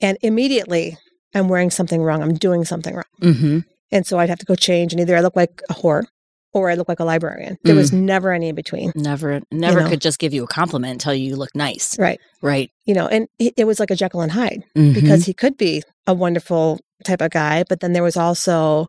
And 0.00 0.18
immediately, 0.22 0.98
I'm 1.34 1.48
wearing 1.48 1.70
something 1.70 2.02
wrong. 2.02 2.22
I'm 2.22 2.34
doing 2.34 2.64
something 2.64 2.94
wrong. 2.94 3.04
Mm-hmm. 3.22 3.58
And 3.90 4.06
so 4.06 4.18
I'd 4.18 4.28
have 4.28 4.38
to 4.40 4.46
go 4.46 4.54
change, 4.54 4.92
and 4.92 5.00
either 5.00 5.16
I 5.16 5.20
look 5.20 5.36
like 5.36 5.62
a 5.70 5.74
whore 5.74 6.04
or 6.52 6.70
I 6.70 6.74
look 6.74 6.88
like 6.88 7.00
a 7.00 7.04
librarian. 7.04 7.56
There 7.64 7.74
was 7.74 7.92
never 7.92 8.32
any 8.32 8.48
in 8.48 8.54
between. 8.54 8.92
Never, 8.94 9.40
never 9.50 9.80
know. 9.82 9.88
could 9.88 10.00
just 10.00 10.20
give 10.20 10.32
you 10.32 10.44
a 10.44 10.46
compliment 10.46 10.92
and 10.92 11.00
tell 11.00 11.12
you 11.12 11.30
you 11.30 11.36
look 11.36 11.54
nice. 11.54 11.98
Right. 11.98 12.20
Right. 12.42 12.70
You 12.84 12.94
know, 12.94 13.08
and 13.08 13.26
it, 13.40 13.66
was 13.66 13.80
like 13.80 13.90
a 13.90 13.96
Jekyll 13.96 14.20
and 14.20 14.30
Hyde 14.30 14.62
Mhm. 14.76 14.94
because 14.94 15.26
he 15.26 15.34
could 15.34 15.56
be 15.56 15.82
a 16.06 16.14
wonderful 16.14 16.78
type 17.04 17.20
of 17.20 17.30
guy, 17.30 17.64
but 17.68 17.80
then 17.80 17.92
there 17.92 18.02
was 18.02 18.16
also, 18.16 18.86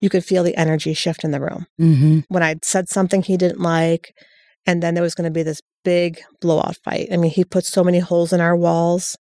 you 0.00 0.08
could 0.08 0.24
feel 0.24 0.42
the 0.44 0.56
energy 0.56 0.94
shift 0.94 1.24
in 1.24 1.30
the 1.32 1.40
room. 1.40 1.66
Mhm. 1.80 2.24
When 2.28 2.42
I'd 2.42 2.64
said 2.64 2.88
something 2.88 3.22
he 3.22 3.36
didn't 3.36 3.60
like, 3.60 4.14
and 4.66 4.82
then 4.82 4.94
there 4.94 5.02
was 5.02 5.14
going 5.14 5.24
to 5.24 5.30
be 5.30 5.42
this 5.42 5.60
big 5.84 6.20
blowout 6.40 6.76
fight. 6.84 7.08
I 7.12 7.16
mean, 7.16 7.30
he 7.30 7.44
put 7.44 7.64
so 7.64 7.82
many 7.82 7.98
holes 7.98 8.32
in 8.32 8.40
our 8.40 8.54
walls. 8.56 9.16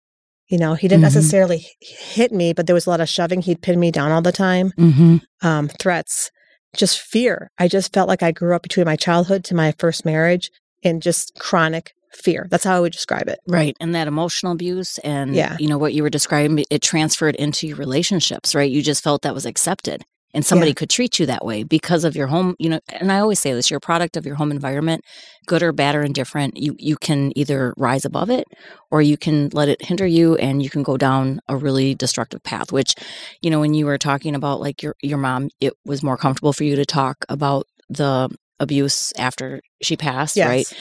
You 0.47 0.57
know, 0.57 0.73
he 0.75 0.87
didn't 0.87 1.01
Mhm. 1.01 1.13
necessarily 1.13 1.65
hit 1.79 2.31
me, 2.31 2.53
but 2.53 2.67
there 2.67 2.73
was 2.73 2.85
a 2.85 2.89
lot 2.89 3.01
of 3.01 3.09
shoving. 3.09 3.41
He'd 3.41 3.61
pin 3.61 3.79
me 3.79 3.89
down 3.91 4.11
all 4.11 4.21
the 4.21 4.31
time. 4.31 4.73
Mhm. 4.77 5.21
um, 5.41 5.67
threats, 5.79 6.31
just 6.75 6.99
fear. 6.99 7.51
I 7.59 7.67
just 7.67 7.93
felt 7.93 8.07
like 8.09 8.23
I 8.23 8.31
grew 8.31 8.55
up 8.55 8.63
between 8.63 8.85
my 8.85 8.95
childhood 8.95 9.43
to 9.45 9.55
my 9.55 9.73
first 9.77 10.05
marriage 10.05 10.49
in 10.81 10.99
just 11.01 11.33
chronic 11.39 11.93
fear. 12.15 12.47
That's 12.49 12.63
how 12.63 12.75
I 12.75 12.79
would 12.79 12.93
describe 12.93 13.27
it. 13.27 13.39
Right. 13.47 13.75
And 13.79 13.93
that 13.95 14.07
emotional 14.07 14.51
abuse 14.53 14.97
and 14.99 15.35
Yeah. 15.35 15.57
you 15.59 15.67
know 15.67 15.77
what 15.77 15.93
you 15.93 16.03
were 16.03 16.09
describing, 16.09 16.63
it 16.69 16.81
transferred 16.81 17.35
into 17.35 17.67
your 17.67 17.77
relationships, 17.77 18.55
right? 18.55 18.69
You 18.69 18.81
just 18.81 19.03
felt 19.03 19.21
that 19.23 19.33
was 19.33 19.45
accepted. 19.45 20.03
And 20.33 20.45
somebody 20.45 20.71
Yeah. 20.71 20.75
could 20.75 20.89
treat 20.89 21.17
you 21.17 21.25
that 21.27 21.45
way 21.45 21.63
because 21.63 22.03
of 22.03 22.13
your 22.13 22.27
home, 22.27 22.55
you 22.59 22.67
know, 22.69 22.79
and 22.89 23.09
I 23.09 23.19
always 23.19 23.39
say 23.39 23.53
this, 23.53 23.69
you're 23.71 23.77
a 23.77 23.79
product 23.79 24.17
of 24.17 24.25
your 24.25 24.35
home 24.35 24.51
environment, 24.51 25.01
good 25.47 25.63
or 25.63 25.71
bad 25.71 25.95
or 25.95 26.01
indifferent. 26.03 26.57
You 26.57 26.75
you 26.77 26.97
can 26.97 27.31
either 27.37 27.73
rise 27.77 28.03
above 28.03 28.29
it 28.29 28.43
or 28.91 29.01
you 29.01 29.15
can 29.15 29.49
let 29.53 29.69
it 29.69 29.81
hinder 29.85 30.05
you 30.05 30.35
and 30.35 30.61
you 30.61 30.69
can 30.69 30.83
go 30.83 30.97
down 30.97 31.39
a 31.47 31.55
really 31.55 31.95
destructive 31.95 32.43
path, 32.43 32.73
which, 32.73 32.95
you 33.41 33.49
know, 33.49 33.61
when 33.61 33.73
you 33.73 33.85
were 33.85 33.97
talking 33.97 34.35
about 34.35 34.59
like 34.59 34.83
your 34.83 34.95
your 35.01 35.17
mom, 35.17 35.47
it 35.61 35.71
was 35.85 36.03
more 36.03 36.17
comfortable 36.17 36.51
for 36.51 36.65
you 36.65 36.75
to 36.75 36.85
talk 36.85 37.23
about 37.29 37.65
the 37.89 38.27
abuse 38.59 39.13
after 39.17 39.61
she 39.81 39.95
passed, 39.95 40.35
Yes. 40.35 40.47
right? 40.49 40.73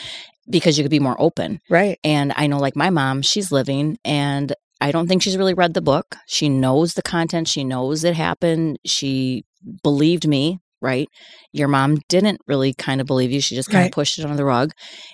Because 0.48 0.76
you 0.76 0.84
could 0.84 0.90
be 0.90 1.00
more 1.00 1.16
open. 1.18 1.60
Right. 1.70 1.98
And 2.04 2.32
I 2.36 2.46
know, 2.46 2.58
like 2.58 2.76
my 2.76 2.90
mom, 2.90 3.22
she's 3.22 3.50
living, 3.50 3.98
and 4.04 4.52
I 4.80 4.92
don't 4.92 5.08
think 5.08 5.22
she's 5.22 5.38
really 5.38 5.54
read 5.54 5.74
the 5.74 5.80
book. 5.80 6.16
She 6.26 6.48
knows 6.48 6.94
the 6.94 7.02
content, 7.02 7.48
she 7.48 7.64
knows 7.64 8.04
it 8.04 8.14
happened. 8.14 8.78
She 8.84 9.44
believed 9.82 10.28
me, 10.28 10.60
right? 10.84 11.08
Your 11.52 11.66
mom 11.68 11.98
didn't 12.08 12.40
really 12.46 12.74
kind 12.74 13.00
of 13.00 13.06
believe 13.08 13.32
you. 13.32 13.40
She 13.40 13.54
just 13.56 13.70
kind 13.70 13.80
Right. 13.82 13.86
of 13.86 13.92
pushed 13.92 14.18
it 14.18 14.24
under 14.24 14.36
the 14.36 14.44
rug. 14.44 14.70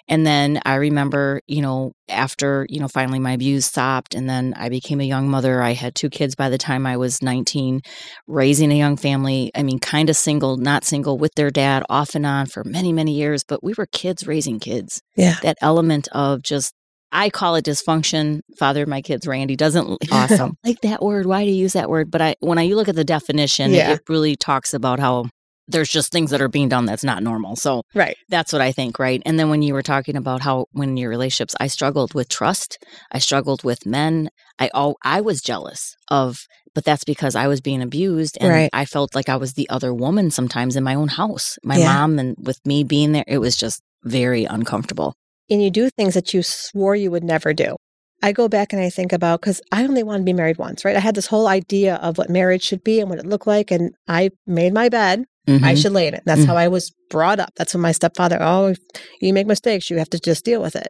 And 0.09 0.27
then 0.27 0.61
I 0.67 0.75
remember, 0.75 1.41
you 1.47 1.63
know, 1.63 1.93
after, 2.09 2.67
you 2.69 2.81
know, 2.81 2.89
finally 2.89 3.19
my 3.21 3.33
abuse 3.33 3.67
stopped 3.67 4.15
and 4.15 4.29
then 4.29 4.53
I 4.57 4.69
became 4.69 5.01
a 5.01 5.05
young 5.05 5.29
mother. 5.31 5.63
I 5.63 5.73
had 5.73 5.95
two 5.95 6.11
kids 6.11 6.35
by 6.35 6.49
the 6.49 6.59
time 6.59 6.85
I 6.87 6.97
was 6.97 7.23
19, 7.23 7.81
raising 8.27 8.73
a 8.73 8.77
young 8.77 8.97
family. 8.97 9.51
I 9.55 9.63
mean, 9.63 9.79
kind 9.79 10.11
of 10.11 10.17
single, 10.17 10.57
not 10.57 10.85
single 10.85 11.17
with 11.19 11.33
their 11.37 11.51
dad 11.51 11.85
off 11.89 12.15
and 12.15 12.27
on 12.27 12.47
for 12.47 12.65
many, 12.65 12.93
many 12.93 13.13
years, 13.15 13.45
but 13.47 13.63
we 13.63 13.73
were 13.79 13.87
kids 13.87 14.27
raising 14.27 14.59
kids 14.59 15.01
Yeah. 15.17 15.37
that 15.43 15.57
element 15.63 16.09
of 16.13 16.43
just 16.43 16.75
I 17.13 17.29
call 17.29 17.57
it 17.57 17.65
dysfunction. 17.65 18.39
Father 18.57 18.85
of 18.85 18.89
my 18.89 19.03
kids, 19.03 19.27
Randy, 19.27 19.57
doesn't 19.57 19.99
awesome 20.13 20.55
like 20.65 20.81
that 20.83 21.03
word. 21.03 21.27
Why 21.27 21.45
do 21.45 21.51
you 21.51 21.57
use 21.57 21.73
that 21.73 21.91
word? 21.91 22.09
But 22.09 22.23
I, 22.23 22.35
when 22.39 22.57
I 22.57 22.63
you 22.63 22.77
look 22.77 22.89
at 22.89 22.95
the 22.95 23.03
definition, 23.03 23.73
Yeah. 23.73 23.95
it 23.95 24.03
really 24.09 24.37
talks 24.37 24.73
about 24.75 25.01
how 25.01 25.25
there's 25.71 25.89
just 25.89 26.13
things 26.13 26.31
that 26.31 26.41
are 26.41 26.49
being 26.49 26.69
done 26.69 26.87
that's 26.87 27.05
not 27.05 27.23
normal. 27.23 27.57
So 27.57 27.83
Right. 27.95 28.17
that's 28.29 28.53
what 28.53 28.63
I 28.63 28.73
think, 28.73 28.99
right? 28.99 29.23
And 29.25 29.39
then 29.39 29.51
when 29.51 29.63
you 29.63 29.75
were 29.75 29.83
talking 29.83 30.17
about 30.17 30.43
how 30.43 30.67
when 30.73 30.97
your 30.97 31.11
relationships, 31.11 31.55
I 31.61 31.67
struggled 31.69 32.15
with 32.15 32.29
trust, 32.29 32.79
I 33.13 33.19
struggled 33.19 33.63
with 33.65 33.87
men. 33.87 34.31
I 34.59 34.71
oh, 34.75 34.97
I 35.05 35.21
was 35.21 35.41
jealous 35.41 35.95
of, 36.11 36.41
but 36.75 36.85
that's 36.85 37.05
because 37.05 37.35
I 37.35 37.47
was 37.49 37.61
being 37.61 37.83
abused, 37.83 38.37
and 38.41 38.51
Right. 38.51 38.71
I 38.73 38.85
felt 38.85 39.15
like 39.15 39.29
I 39.29 39.37
was 39.37 39.55
the 39.55 39.69
other 39.71 39.93
woman 39.95 40.31
sometimes 40.31 40.77
in 40.77 40.85
my 40.85 40.95
own 40.95 41.09
house. 41.09 41.59
My 41.65 41.77
Yeah. 41.77 41.93
mom 41.93 42.19
and 42.19 42.37
with 42.39 42.59
me 42.67 42.85
being 42.85 43.13
there, 43.13 43.25
it 43.27 43.39
was 43.39 43.57
just 43.57 43.81
very 44.05 44.45
uncomfortable. 44.45 45.15
And 45.51 45.63
you 45.63 45.71
do 45.71 45.91
things 45.91 46.15
that 46.15 46.33
you 46.33 46.43
swore 46.43 46.95
you 46.95 47.11
would 47.11 47.25
never 47.25 47.53
do. 47.53 47.77
I 48.23 48.33
go 48.33 48.49
back 48.49 48.73
and 48.75 48.83
I 48.83 48.91
think 48.91 49.13
about 49.13 49.41
because 49.41 49.63
I 49.73 49.83
only 49.85 50.03
wanted 50.03 50.21
to 50.21 50.25
be 50.25 50.33
married 50.35 50.59
once, 50.59 50.85
right? 50.85 50.97
I 50.97 51.01
had 51.01 51.15
this 51.15 51.27
whole 51.27 51.49
idea 51.49 51.95
of 51.97 52.19
what 52.19 52.29
marriage 52.29 52.63
should 52.63 52.85
be 52.85 53.01
and 53.01 53.09
what 53.09 53.19
it 53.19 53.27
looked 53.27 53.47
like, 53.47 53.71
and 53.71 53.95
I 54.07 54.31
made 54.47 54.75
my 54.75 54.89
bed. 54.91 55.25
I 55.51 55.75
Mhm. 55.75 55.83
should 55.83 55.93
lay 55.93 56.07
in 56.07 56.15
it. 56.15 56.23
That's 56.27 56.43
Mhm. 56.43 56.47
how 56.47 56.57
I 56.57 56.69
was 56.69 56.93
brought 57.11 57.41
up. 57.41 57.51
That's 57.57 57.75
what 57.75 57.81
my 57.81 57.93
stepfather. 57.93 58.39
Oh, 58.41 58.69
if 58.69 58.79
you 59.21 59.33
make 59.33 59.47
mistakes, 59.47 59.91
you 59.91 59.99
have 59.99 60.11
to 60.11 60.19
just 60.19 60.45
deal 60.45 60.61
with 60.63 60.77
it. 60.77 60.89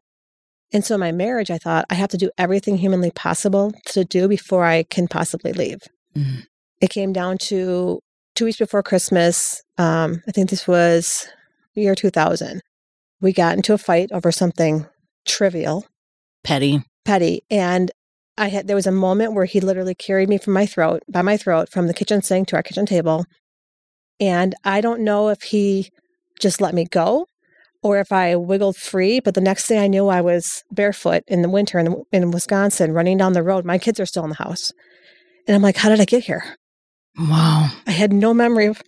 And 0.72 0.84
so, 0.84 0.94
in 0.94 1.00
my 1.00 1.12
marriage, 1.12 1.50
I 1.50 1.58
thought 1.58 1.84
I 1.90 1.94
have 1.94 2.10
to 2.10 2.16
do 2.16 2.30
everything 2.38 2.76
humanly 2.78 3.10
possible 3.10 3.72
to 3.86 4.04
do 4.04 4.28
before 4.28 4.64
I 4.64 4.84
can 4.84 5.08
possibly 5.08 5.52
leave. 5.52 5.78
Mhm. 6.16 6.44
It 6.80 6.90
came 6.90 7.12
down 7.12 7.38
to 7.38 8.00
two 8.36 8.44
weeks 8.44 8.58
before 8.58 8.82
Christmas. 8.82 9.62
Um, 9.78 10.22
I 10.28 10.32
think 10.32 10.48
this 10.50 10.68
was 10.68 11.26
year 11.74 11.94
2000. 11.94 12.60
We 13.20 13.32
got 13.32 13.56
into 13.56 13.72
a 13.74 13.78
fight 13.78 14.10
over 14.12 14.30
something 14.32 14.86
trivial, 15.26 15.84
petty. 16.44 16.80
petty, 17.04 17.42
and 17.50 17.90
I 18.38 18.48
had 18.48 18.66
there 18.68 18.76
was 18.76 18.86
a 18.86 18.92
moment 18.92 19.34
where 19.34 19.44
he 19.44 19.60
literally 19.60 19.94
carried 19.94 20.28
me 20.28 20.38
from 20.38 20.54
my 20.54 20.64
throat, 20.66 21.02
by 21.10 21.20
my 21.22 21.36
throat, 21.36 21.68
from 21.70 21.86
the 21.88 21.92
kitchen 21.94 22.22
sink 22.22 22.48
to 22.48 22.56
our 22.56 22.62
kitchen 22.62 22.86
table. 22.86 23.26
And 24.20 24.54
I 24.64 24.80
don't 24.80 25.00
know 25.00 25.28
if 25.28 25.42
he 25.42 25.90
just 26.40 26.60
let 26.60 26.74
me 26.74 26.84
go 26.84 27.26
or 27.82 27.98
if 27.98 28.12
I 28.12 28.36
wiggled 28.36 28.76
free. 28.76 29.20
But 29.20 29.34
the 29.34 29.40
next 29.40 29.66
thing 29.66 29.78
I 29.78 29.86
knew, 29.86 30.08
I 30.08 30.20
was 30.20 30.62
barefoot 30.70 31.22
in 31.26 31.42
the 31.42 31.48
winter 31.48 31.78
in, 31.78 32.04
in 32.12 32.30
Wisconsin, 32.30 32.92
running 32.92 33.16
down 33.18 33.32
the 33.32 33.42
road. 33.42 33.64
My 33.64 33.78
kids 33.78 33.98
are 33.98 34.06
still 34.06 34.24
in 34.24 34.30
the 34.30 34.36
house. 34.36 34.72
And 35.46 35.54
I'm 35.54 35.62
like, 35.62 35.76
how 35.76 35.88
did 35.88 36.00
I 36.00 36.04
get 36.04 36.24
here? 36.24 36.44
Wow. 37.18 37.70
I 37.86 37.90
had 37.90 38.12
no 38.12 38.34
memory 38.34 38.66
of 38.66 38.82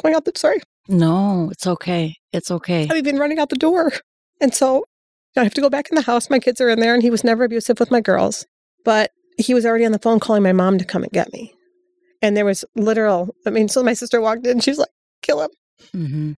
going 0.00 0.14
out 0.14 0.24
the, 0.24 0.32
sorry, 0.36 0.60
No, 0.88 1.48
it's 1.50 1.66
okay. 1.66 2.14
It's 2.32 2.50
okay. 2.50 2.88
I've 2.88 3.04
been 3.04 3.18
running 3.18 3.38
out 3.38 3.48
the 3.48 3.56
door. 3.56 3.92
And 4.40 4.54
so 4.54 4.84
I 5.36 5.42
have 5.42 5.54
to 5.54 5.60
go 5.60 5.70
back 5.70 5.88
in 5.90 5.96
the 5.96 6.02
house. 6.02 6.30
My 6.30 6.38
kids 6.38 6.60
are 6.60 6.68
in 6.68 6.80
there, 6.80 6.94
and 6.94 7.02
he 7.02 7.10
was 7.10 7.24
never 7.24 7.44
abusive 7.44 7.80
with 7.80 7.90
my 7.90 8.00
girls. 8.00 8.46
But 8.84 9.10
he 9.38 9.54
was 9.54 9.66
already 9.66 9.84
on 9.84 9.92
the 9.92 9.98
phone 9.98 10.20
calling 10.20 10.42
my 10.42 10.52
mom 10.52 10.78
to 10.78 10.84
come 10.84 11.02
and 11.02 11.12
get 11.12 11.32
me. 11.32 11.52
And 12.22 12.36
there 12.36 12.44
was 12.44 12.64
literal, 12.74 13.34
I 13.46 13.50
mean, 13.50 13.68
so 13.68 13.82
my 13.82 13.92
sister 13.94 14.20
walked 14.20 14.46
in, 14.46 14.60
she's 14.60 14.78
like, 14.78 14.88
kill 15.22 15.42
him. 15.42 15.50
hmm 15.92 16.32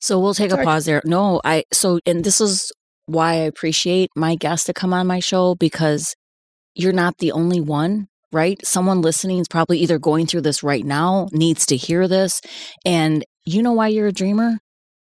So 0.00 0.20
we'll 0.20 0.34
take 0.34 0.50
Sorry. 0.50 0.62
a 0.62 0.66
pause 0.66 0.84
there. 0.84 1.02
No, 1.04 1.40
I 1.44 1.64
so 1.72 2.00
and 2.06 2.24
this 2.24 2.40
is 2.40 2.72
why 3.06 3.32
I 3.32 3.46
appreciate 3.52 4.10
my 4.14 4.36
guests 4.36 4.66
to 4.66 4.72
come 4.72 4.92
on 4.92 5.06
my 5.06 5.20
show 5.20 5.54
because 5.54 6.14
you're 6.74 6.92
not 6.92 7.18
the 7.18 7.32
only 7.32 7.60
one, 7.60 8.08
right? 8.32 8.64
Someone 8.64 9.02
listening 9.02 9.38
is 9.38 9.48
probably 9.48 9.78
either 9.78 9.98
going 9.98 10.26
through 10.26 10.42
this 10.42 10.62
right 10.62 10.84
now, 10.84 11.28
needs 11.32 11.66
to 11.66 11.76
hear 11.76 12.08
this, 12.08 12.40
and 12.84 13.24
you 13.44 13.62
know 13.62 13.72
why 13.72 13.88
you're 13.88 14.06
a 14.06 14.12
dreamer? 14.12 14.58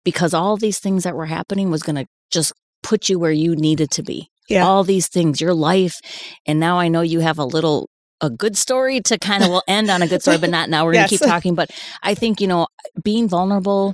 Because 0.05 0.33
all 0.33 0.55
these 0.57 0.79
things 0.79 1.03
that 1.03 1.15
were 1.15 1.25
happening 1.25 1.71
was 1.71 1.83
going 1.83 1.97
to 1.97 2.05
just 2.31 2.53
put 2.83 3.09
you 3.09 3.19
where 3.19 3.31
you 3.31 3.55
needed 3.55 3.91
to 3.91 4.03
be. 4.03 4.29
Yeah. 4.47 4.65
All 4.65 4.83
these 4.83 5.07
things, 5.07 5.41
your 5.41 5.53
life, 5.53 5.99
and 6.45 6.59
now 6.59 6.79
I 6.79 6.87
know 6.87 7.01
you 7.01 7.19
have 7.19 7.37
a 7.37 7.45
little 7.45 7.89
a 8.21 8.29
good 8.29 8.57
story 8.57 9.01
to 9.01 9.17
kind 9.17 9.43
of 9.43 9.49
will 9.49 9.63
end 9.67 9.89
on 9.89 10.01
a 10.01 10.07
good 10.07 10.21
story, 10.21 10.37
but 10.37 10.49
not 10.49 10.69
now. 10.69 10.85
We're 10.85 10.93
going 10.93 11.07
to 11.07 11.17
keep 11.17 11.21
talking, 11.27 11.55
but 11.55 11.71
I 12.03 12.15
think 12.15 12.41
you 12.41 12.47
know 12.47 12.67
being 13.03 13.27
vulnerable 13.27 13.93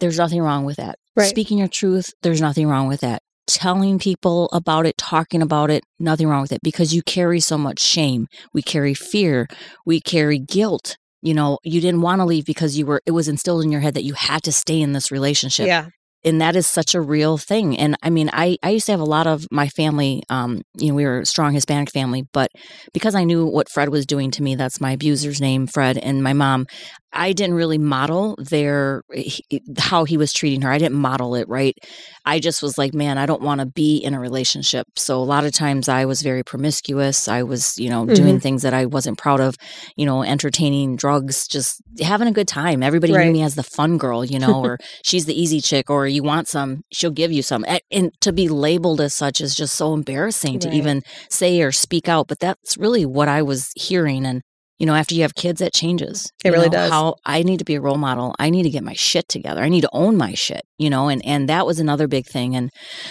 there's 0.00 0.18
nothing 0.18 0.42
wrong 0.42 0.64
with 0.64 0.76
that. 0.76 0.98
Right. 1.16 1.28
Speaking 1.28 1.58
your 1.58 1.68
truth, 1.68 2.12
there's 2.22 2.40
nothing 2.40 2.66
wrong 2.68 2.88
with 2.88 3.00
that. 3.00 3.22
Telling 3.46 3.98
people 3.98 4.48
about 4.52 4.86
it, 4.86 4.96
talking 4.96 5.42
about 5.42 5.70
it, 5.70 5.84
nothing 5.98 6.28
wrong 6.28 6.42
with 6.42 6.52
it 6.52 6.60
because 6.62 6.94
you 6.94 7.02
carry 7.02 7.40
so 7.40 7.56
much 7.58 7.78
shame. 7.80 8.26
We 8.52 8.62
carry 8.62 8.94
fear. 8.94 9.46
We 9.86 10.00
carry 10.00 10.38
guilt. 10.38 10.96
You 11.22 11.34
know, 11.34 11.58
you 11.62 11.80
didn't 11.80 12.00
want 12.02 12.20
to 12.20 12.24
leave 12.24 12.44
because 12.44 12.76
you 12.76 12.86
were, 12.86 13.00
it 13.06 13.12
was 13.12 13.28
instilled 13.28 13.64
in 13.64 13.72
your 13.72 13.80
head 13.80 13.94
that 13.94 14.04
you 14.04 14.14
had 14.14 14.42
to 14.42 14.52
stay 14.52 14.80
in 14.80 14.92
this 14.92 15.10
relationship 15.10 15.66
Yeah. 15.66 15.88
And 16.24 16.40
that 16.40 16.56
is 16.56 16.66
such 16.66 16.94
a 16.94 17.00
real 17.00 17.36
thing 17.36 17.78
and 17.78 17.96
i 18.02 18.10
mean 18.10 18.30
i 18.32 18.56
i 18.62 18.70
used 18.70 18.86
to 18.86 18.92
have 18.92 19.00
a 19.00 19.04
lot 19.04 19.26
of 19.26 19.46
my 19.50 19.68
family 19.68 20.22
um 20.30 20.62
you 20.76 20.88
know 20.88 20.94
we 20.94 21.04
were 21.04 21.20
a 21.20 21.26
strong 21.26 21.52
hispanic 21.52 21.90
family 21.90 22.26
but 22.32 22.50
because 22.92 23.14
i 23.14 23.24
knew 23.24 23.46
what 23.46 23.68
fred 23.68 23.88
was 23.88 24.06
doing 24.06 24.30
to 24.30 24.42
me 24.42 24.54
that's 24.54 24.80
my 24.80 24.92
abuser's 24.92 25.40
name 25.40 25.66
fred 25.66 25.98
and 25.98 26.22
my 26.22 26.32
mom 26.32 26.66
i 27.14 27.32
didn't 27.32 27.54
really 27.54 27.78
model 27.78 28.36
their 28.38 29.02
he- 29.12 29.44
how 29.78 30.04
he 30.04 30.16
was 30.16 30.32
treating 30.32 30.62
her. 30.62 30.70
I 30.70 30.78
didn't 30.78 30.98
model 30.98 31.34
it 31.34 31.48
right? 31.48 31.76
I 32.24 32.40
just 32.40 32.62
was 32.62 32.76
like 32.78 32.94
man 32.94 33.18
i 33.18 33.26
don't 33.26 33.42
want 33.42 33.60
to 33.60 33.66
be 33.66 33.96
in 33.98 34.14
a 34.14 34.20
relationship. 34.20 34.86
So 34.96 35.20
a 35.20 35.24
lot 35.24 35.44
of 35.44 35.52
times 35.52 35.88
i 35.88 36.04
was 36.04 36.22
very 36.22 36.42
promiscuous. 36.42 37.28
I 37.28 37.42
was 37.42 37.78
you 37.78 37.90
know 37.90 38.06
doing 38.06 38.18
mm-hmm. 38.18 38.38
things 38.38 38.62
that 38.62 38.74
i 38.74 38.86
wasn't 38.86 39.18
proud 39.18 39.40
of 39.40 39.54
you 39.96 40.06
know 40.06 40.22
entertaining 40.22 40.96
drugs 40.96 41.46
just 41.46 41.82
having 42.00 42.28
a 42.28 42.32
good 42.32 42.48
time. 42.48 42.82
Everybody 42.82 43.12
knew 43.12 43.32
me 43.32 43.42
as 43.42 43.54
the 43.54 43.62
fun 43.62 43.98
girl 43.98 44.24
you 44.24 44.38
know 44.38 44.64
or 44.64 44.78
she's 45.04 45.26
the 45.26 45.40
easy 45.40 45.60
chick 45.60 45.90
or 45.90 46.06
you 46.06 46.22
want 46.22 46.48
some 46.48 46.82
she'll 46.92 47.10
give 47.10 47.32
you 47.32 47.42
some. 47.42 47.64
And 47.90 48.10
to 48.20 48.32
be 48.32 48.48
labeled 48.48 49.00
as 49.00 49.14
such 49.14 49.40
is 49.40 49.54
just 49.54 49.74
so 49.74 49.94
embarrassing 49.94 50.58
to 50.60 50.70
even 50.72 51.02
say 51.30 51.60
or 51.62 51.72
speak 51.72 52.08
out 52.08 52.28
but 52.28 52.38
that's 52.40 52.76
really 52.76 53.06
what 53.06 53.28
i 53.28 53.42
was 53.42 53.70
hearing 53.76 54.26
and 54.26 54.42
you 54.78 54.86
know 54.86 54.94
after 54.94 55.14
you 55.14 55.22
have 55.22 55.34
kids 55.34 55.60
that 55.60 55.72
changes 55.72 56.30
It 56.44 56.50
really 56.50 56.66
know, 56.66 56.72
does. 56.72 56.90
how 56.90 57.16
i 57.24 57.42
need 57.42 57.58
to 57.58 57.64
be 57.64 57.74
a 57.74 57.80
role 57.80 57.98
model. 57.98 58.34
I 58.38 58.50
need 58.50 58.64
to 58.64 58.70
get 58.70 58.82
my 58.84 58.94
shit 58.94 59.28
together. 59.28 59.62
I 59.62 59.68
need 59.68 59.82
to 59.82 59.90
own 59.92 60.16
my 60.16 60.34
shit 60.34 60.62
you 60.78 60.90
know 60.90 61.08
and 61.08 61.24
and 61.24 61.48
that 61.48 61.66
was 61.66 61.78
another 61.78 62.08
big 62.08 62.26
thing 62.26 62.56
and 62.56 62.70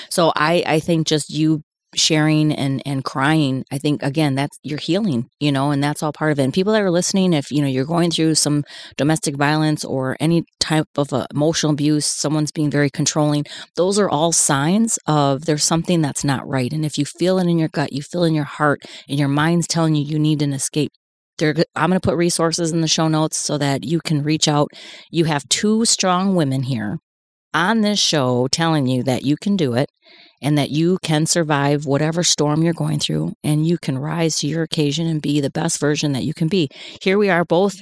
so 0.09 0.31
i 0.35 0.63
i 0.65 0.79
think 0.79 1.07
just 1.07 1.29
you 1.29 1.61
sharing 1.95 2.51
and 2.51 2.81
and 2.87 3.03
crying 3.03 3.63
i 3.71 3.77
think 3.77 4.01
again 4.01 4.33
that's 4.33 4.57
you're 4.63 4.79
healing 4.79 5.27
you 5.39 5.51
know 5.51 5.69
and 5.69 5.83
that's 5.83 6.01
all 6.01 6.11
part 6.11 6.31
of 6.31 6.39
it. 6.39 6.43
And 6.43 6.51
people 6.51 6.73
that 6.73 6.81
are 6.81 6.89
listening 6.89 7.33
if 7.33 7.51
you 7.51 7.61
know 7.61 7.67
you're 7.67 7.85
going 7.85 8.09
through 8.09 8.33
some 8.33 8.63
domestic 8.97 9.35
violence 9.35 9.85
or 9.85 10.17
any 10.19 10.43
type 10.59 10.87
of 10.97 11.13
uh, 11.13 11.27
emotional 11.31 11.71
abuse 11.71 12.05
someone's 12.05 12.51
being 12.51 12.71
very 12.71 12.89
controlling 12.89 13.45
those 13.75 13.99
are 13.99 14.09
all 14.09 14.31
signs 14.31 14.97
of 15.05 15.45
there's 15.45 15.63
something 15.63 16.01
that's 16.01 16.23
not 16.23 16.47
right. 16.47 16.73
And 16.73 16.83
if 16.83 16.97
you 16.97 17.05
feel 17.05 17.37
it 17.37 17.47
in 17.47 17.59
your 17.59 17.69
gut 17.69 17.93
you 17.93 18.01
feel 18.01 18.23
it 18.23 18.29
in 18.29 18.33
your 18.35 18.43
heart 18.43 18.81
and 19.07 19.19
your 19.19 19.27
mind's 19.27 19.67
telling 19.67 19.93
you 19.95 20.03
you 20.03 20.17
need 20.17 20.41
an 20.41 20.51
escape 20.53 20.91
there, 21.43 21.65
I'm 21.75 21.89
going 21.89 21.99
to 21.99 22.05
put 22.07 22.15
resources 22.17 22.71
in 22.71 22.81
the 22.81 22.87
show 22.87 23.07
notes 23.07 23.37
so 23.37 23.57
that 23.57 23.83
you 23.83 23.99
can 23.99 24.23
reach 24.23 24.47
out. 24.47 24.69
You 25.11 25.25
have 25.25 25.47
two 25.49 25.85
strong 25.85 26.35
women 26.35 26.63
here 26.63 26.97
on 27.53 27.81
this 27.81 27.99
show 27.99 28.47
telling 28.51 28.87
you 28.87 29.03
that 29.03 29.23
you 29.23 29.35
can 29.37 29.55
do 29.55 29.73
it 29.75 29.89
and 30.41 30.57
that 30.57 30.71
you 30.71 30.97
can 31.03 31.25
survive 31.25 31.85
whatever 31.85 32.23
storm 32.23 32.63
you're 32.63 32.73
going 32.73 32.99
through 32.99 33.33
and 33.43 33.67
you 33.67 33.77
can 33.77 33.97
rise 33.97 34.37
to 34.39 34.47
your 34.47 34.63
occasion 34.63 35.05
and 35.07 35.21
be 35.21 35.39
the 35.39 35.51
best 35.51 35.79
version 35.79 36.13
that 36.13 36.23
you 36.23 36.33
can 36.33 36.47
be. 36.47 36.67
Here 37.01 37.17
we 37.17 37.29
are 37.29 37.45
both, 37.45 37.75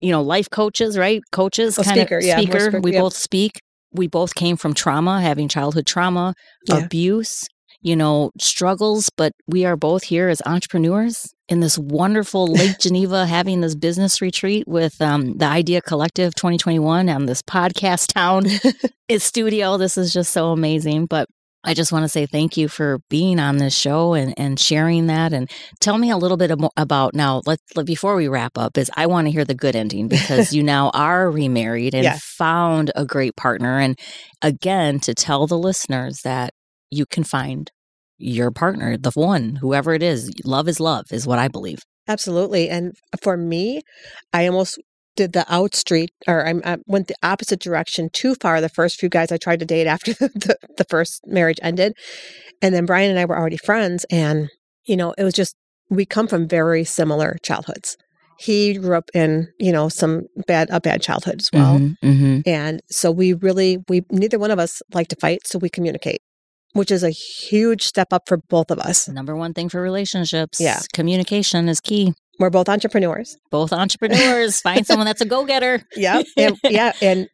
you 0.00 0.10
know, 0.12 0.22
life 0.22 0.50
coaches, 0.50 0.98
right? 0.98 1.22
Coaches, 1.32 1.78
Oh, 1.78 1.82
kind 1.82 1.98
speaker, 2.00 2.18
of 2.18 2.24
yeah, 2.24 2.36
speaker. 2.38 2.60
speaker, 2.60 2.80
we 2.80 2.92
yeah. 2.92 3.00
both 3.00 3.16
speak. 3.16 3.52
We 3.92 4.08
both 4.08 4.34
came 4.34 4.56
from 4.56 4.74
trauma, 4.74 5.20
having 5.20 5.48
childhood 5.48 5.86
trauma, 5.86 6.34
Yeah. 6.66 6.84
abuse, 6.84 7.46
you 7.84 7.94
know, 7.94 8.30
struggles, 8.40 9.10
but 9.16 9.32
we 9.46 9.64
are 9.64 9.76
both 9.76 10.02
here 10.04 10.28
as 10.30 10.40
entrepreneurs 10.46 11.34
in 11.48 11.60
this 11.60 11.78
wonderful 11.78 12.46
Lake 12.60 12.78
Geneva 12.80 13.26
having 13.26 13.60
this 13.60 13.74
business 13.74 14.20
retreat 14.22 14.66
with 14.66 15.00
um, 15.02 15.36
the 15.36 15.44
Idea 15.44 15.82
Collective 15.82 16.34
2021 16.34 17.08
and 17.08 17.28
this 17.28 17.42
podcast 17.42 18.12
town 18.12 18.46
is 19.08 19.22
studio. 19.22 19.76
This 19.76 19.96
is 19.98 20.12
just 20.12 20.32
so 20.32 20.50
amazing. 20.50 21.06
But 21.06 21.28
I 21.62 21.74
just 21.74 21.92
want 21.92 22.04
to 22.04 22.08
say 22.08 22.26
thank 22.26 22.56
you 22.56 22.68
for 22.68 23.00
being 23.10 23.38
on 23.38 23.58
this 23.58 23.74
show 23.76 24.14
and, 24.14 24.34
and 24.38 24.58
sharing 24.58 25.06
that. 25.08 25.32
And 25.34 25.50
tell 25.80 25.96
me 25.98 26.10
a 26.10 26.16
little 26.16 26.36
bit 26.36 26.52
about 26.76 27.14
now, 27.14 27.42
let, 27.46 27.58
let, 27.76 27.86
before 27.86 28.16
we 28.16 28.28
wrap 28.28 28.56
up, 28.58 28.76
is 28.78 28.90
I 28.96 29.06
want 29.06 29.26
to 29.26 29.30
hear 29.30 29.44
the 29.44 29.54
good 29.54 29.76
ending 29.76 30.08
because 30.08 30.52
you 30.54 30.62
now 30.62 30.90
are 30.94 31.30
remarried 31.30 31.94
and 31.94 32.04
Yeah. 32.04 32.18
found 32.20 32.92
a 32.96 33.04
great 33.04 33.36
partner. 33.36 33.78
And 33.78 33.98
again, 34.42 35.00
to 35.00 35.14
tell 35.14 35.46
the 35.46 35.58
listeners 35.58 36.20
that 36.22 36.52
you 36.94 37.06
can 37.06 37.24
find 37.24 37.70
your 38.18 38.50
partner, 38.50 38.96
the 38.96 39.10
one, 39.12 39.56
whoever 39.56 39.92
it 39.92 40.02
is. 40.02 40.30
Love 40.44 40.68
is 40.68 40.78
love, 40.80 41.06
is 41.10 41.26
what 41.26 41.38
I 41.38 41.48
believe. 41.48 41.80
Absolutely. 42.06 42.68
And 42.68 42.92
for 43.22 43.36
me, 43.36 43.80
I 44.32 44.46
almost 44.46 44.78
did 45.16 45.32
the 45.32 45.44
out 45.52 45.74
street 45.74 46.10
or 46.26 46.44
I'm- 46.46 46.62
I 46.64 46.76
went 46.86 47.08
the 47.08 47.14
opposite 47.22 47.60
direction 47.60 48.08
too 48.12 48.34
far. 48.36 48.60
The 48.60 48.68
first 48.68 48.98
few 49.00 49.08
guys 49.08 49.30
I 49.32 49.36
tried 49.36 49.60
to 49.60 49.66
date 49.66 49.86
after 49.86 50.12
the, 50.44 50.56
the 50.76 50.84
first 50.88 51.22
marriage 51.26 51.58
ended. 51.62 51.92
And 52.62 52.74
then 52.74 52.86
Brian 52.86 53.10
and 53.10 53.18
I 53.18 53.24
were 53.24 53.38
already 53.38 53.56
friends. 53.56 54.04
And, 54.10 54.48
you 54.86 54.96
know, 54.96 55.14
it 55.18 55.24
was 55.24 55.34
just, 55.34 55.54
we 55.90 56.04
come 56.06 56.26
from 56.28 56.48
very 56.48 56.84
similar 56.84 57.36
childhoods. 57.42 57.96
He 58.38 58.74
grew 58.74 58.96
up 58.96 59.10
in, 59.14 59.48
you 59.60 59.70
know, 59.70 59.88
some 59.88 60.22
bad, 60.48 60.68
a 60.70 60.80
bad 60.80 61.00
childhood 61.02 61.36
as 61.40 61.50
well. 61.52 61.78
Mhm, 61.78 61.94
mhm. 62.02 62.42
And 62.46 62.80
so 62.90 63.12
we 63.12 63.32
really, 63.34 63.78
we, 63.88 64.02
neither 64.10 64.38
one 64.40 64.50
of 64.50 64.58
us 64.58 64.82
like 64.92 65.08
to 65.08 65.16
fight. 65.16 65.46
So 65.46 65.58
we 65.60 65.68
communicate, 65.68 66.20
which 66.74 66.90
is 66.90 67.02
a 67.02 67.10
huge 67.10 67.82
step 67.82 68.12
up 68.12 68.28
for 68.28 68.36
both 68.36 68.70
of 68.70 68.78
us. 68.78 69.08
Number 69.08 69.34
one 69.34 69.54
thing 69.54 69.68
for 69.68 69.80
relationships. 69.80 70.60
Yeah. 70.60 70.80
Communication 70.92 71.68
is 71.68 71.80
key. 71.80 72.12
We're 72.38 72.50
both 72.50 72.68
entrepreneurs. 72.68 73.36
Both 73.50 73.72
entrepreneurs. 73.72 74.60
Find 74.62 74.86
someone 74.86 75.06
that's 75.06 75.20
a 75.20 75.24
go 75.24 75.44
getter. 75.44 75.80
Yeah. 75.96 76.22
And 76.36 76.58
yeah. 76.64 76.92
And 77.00 77.28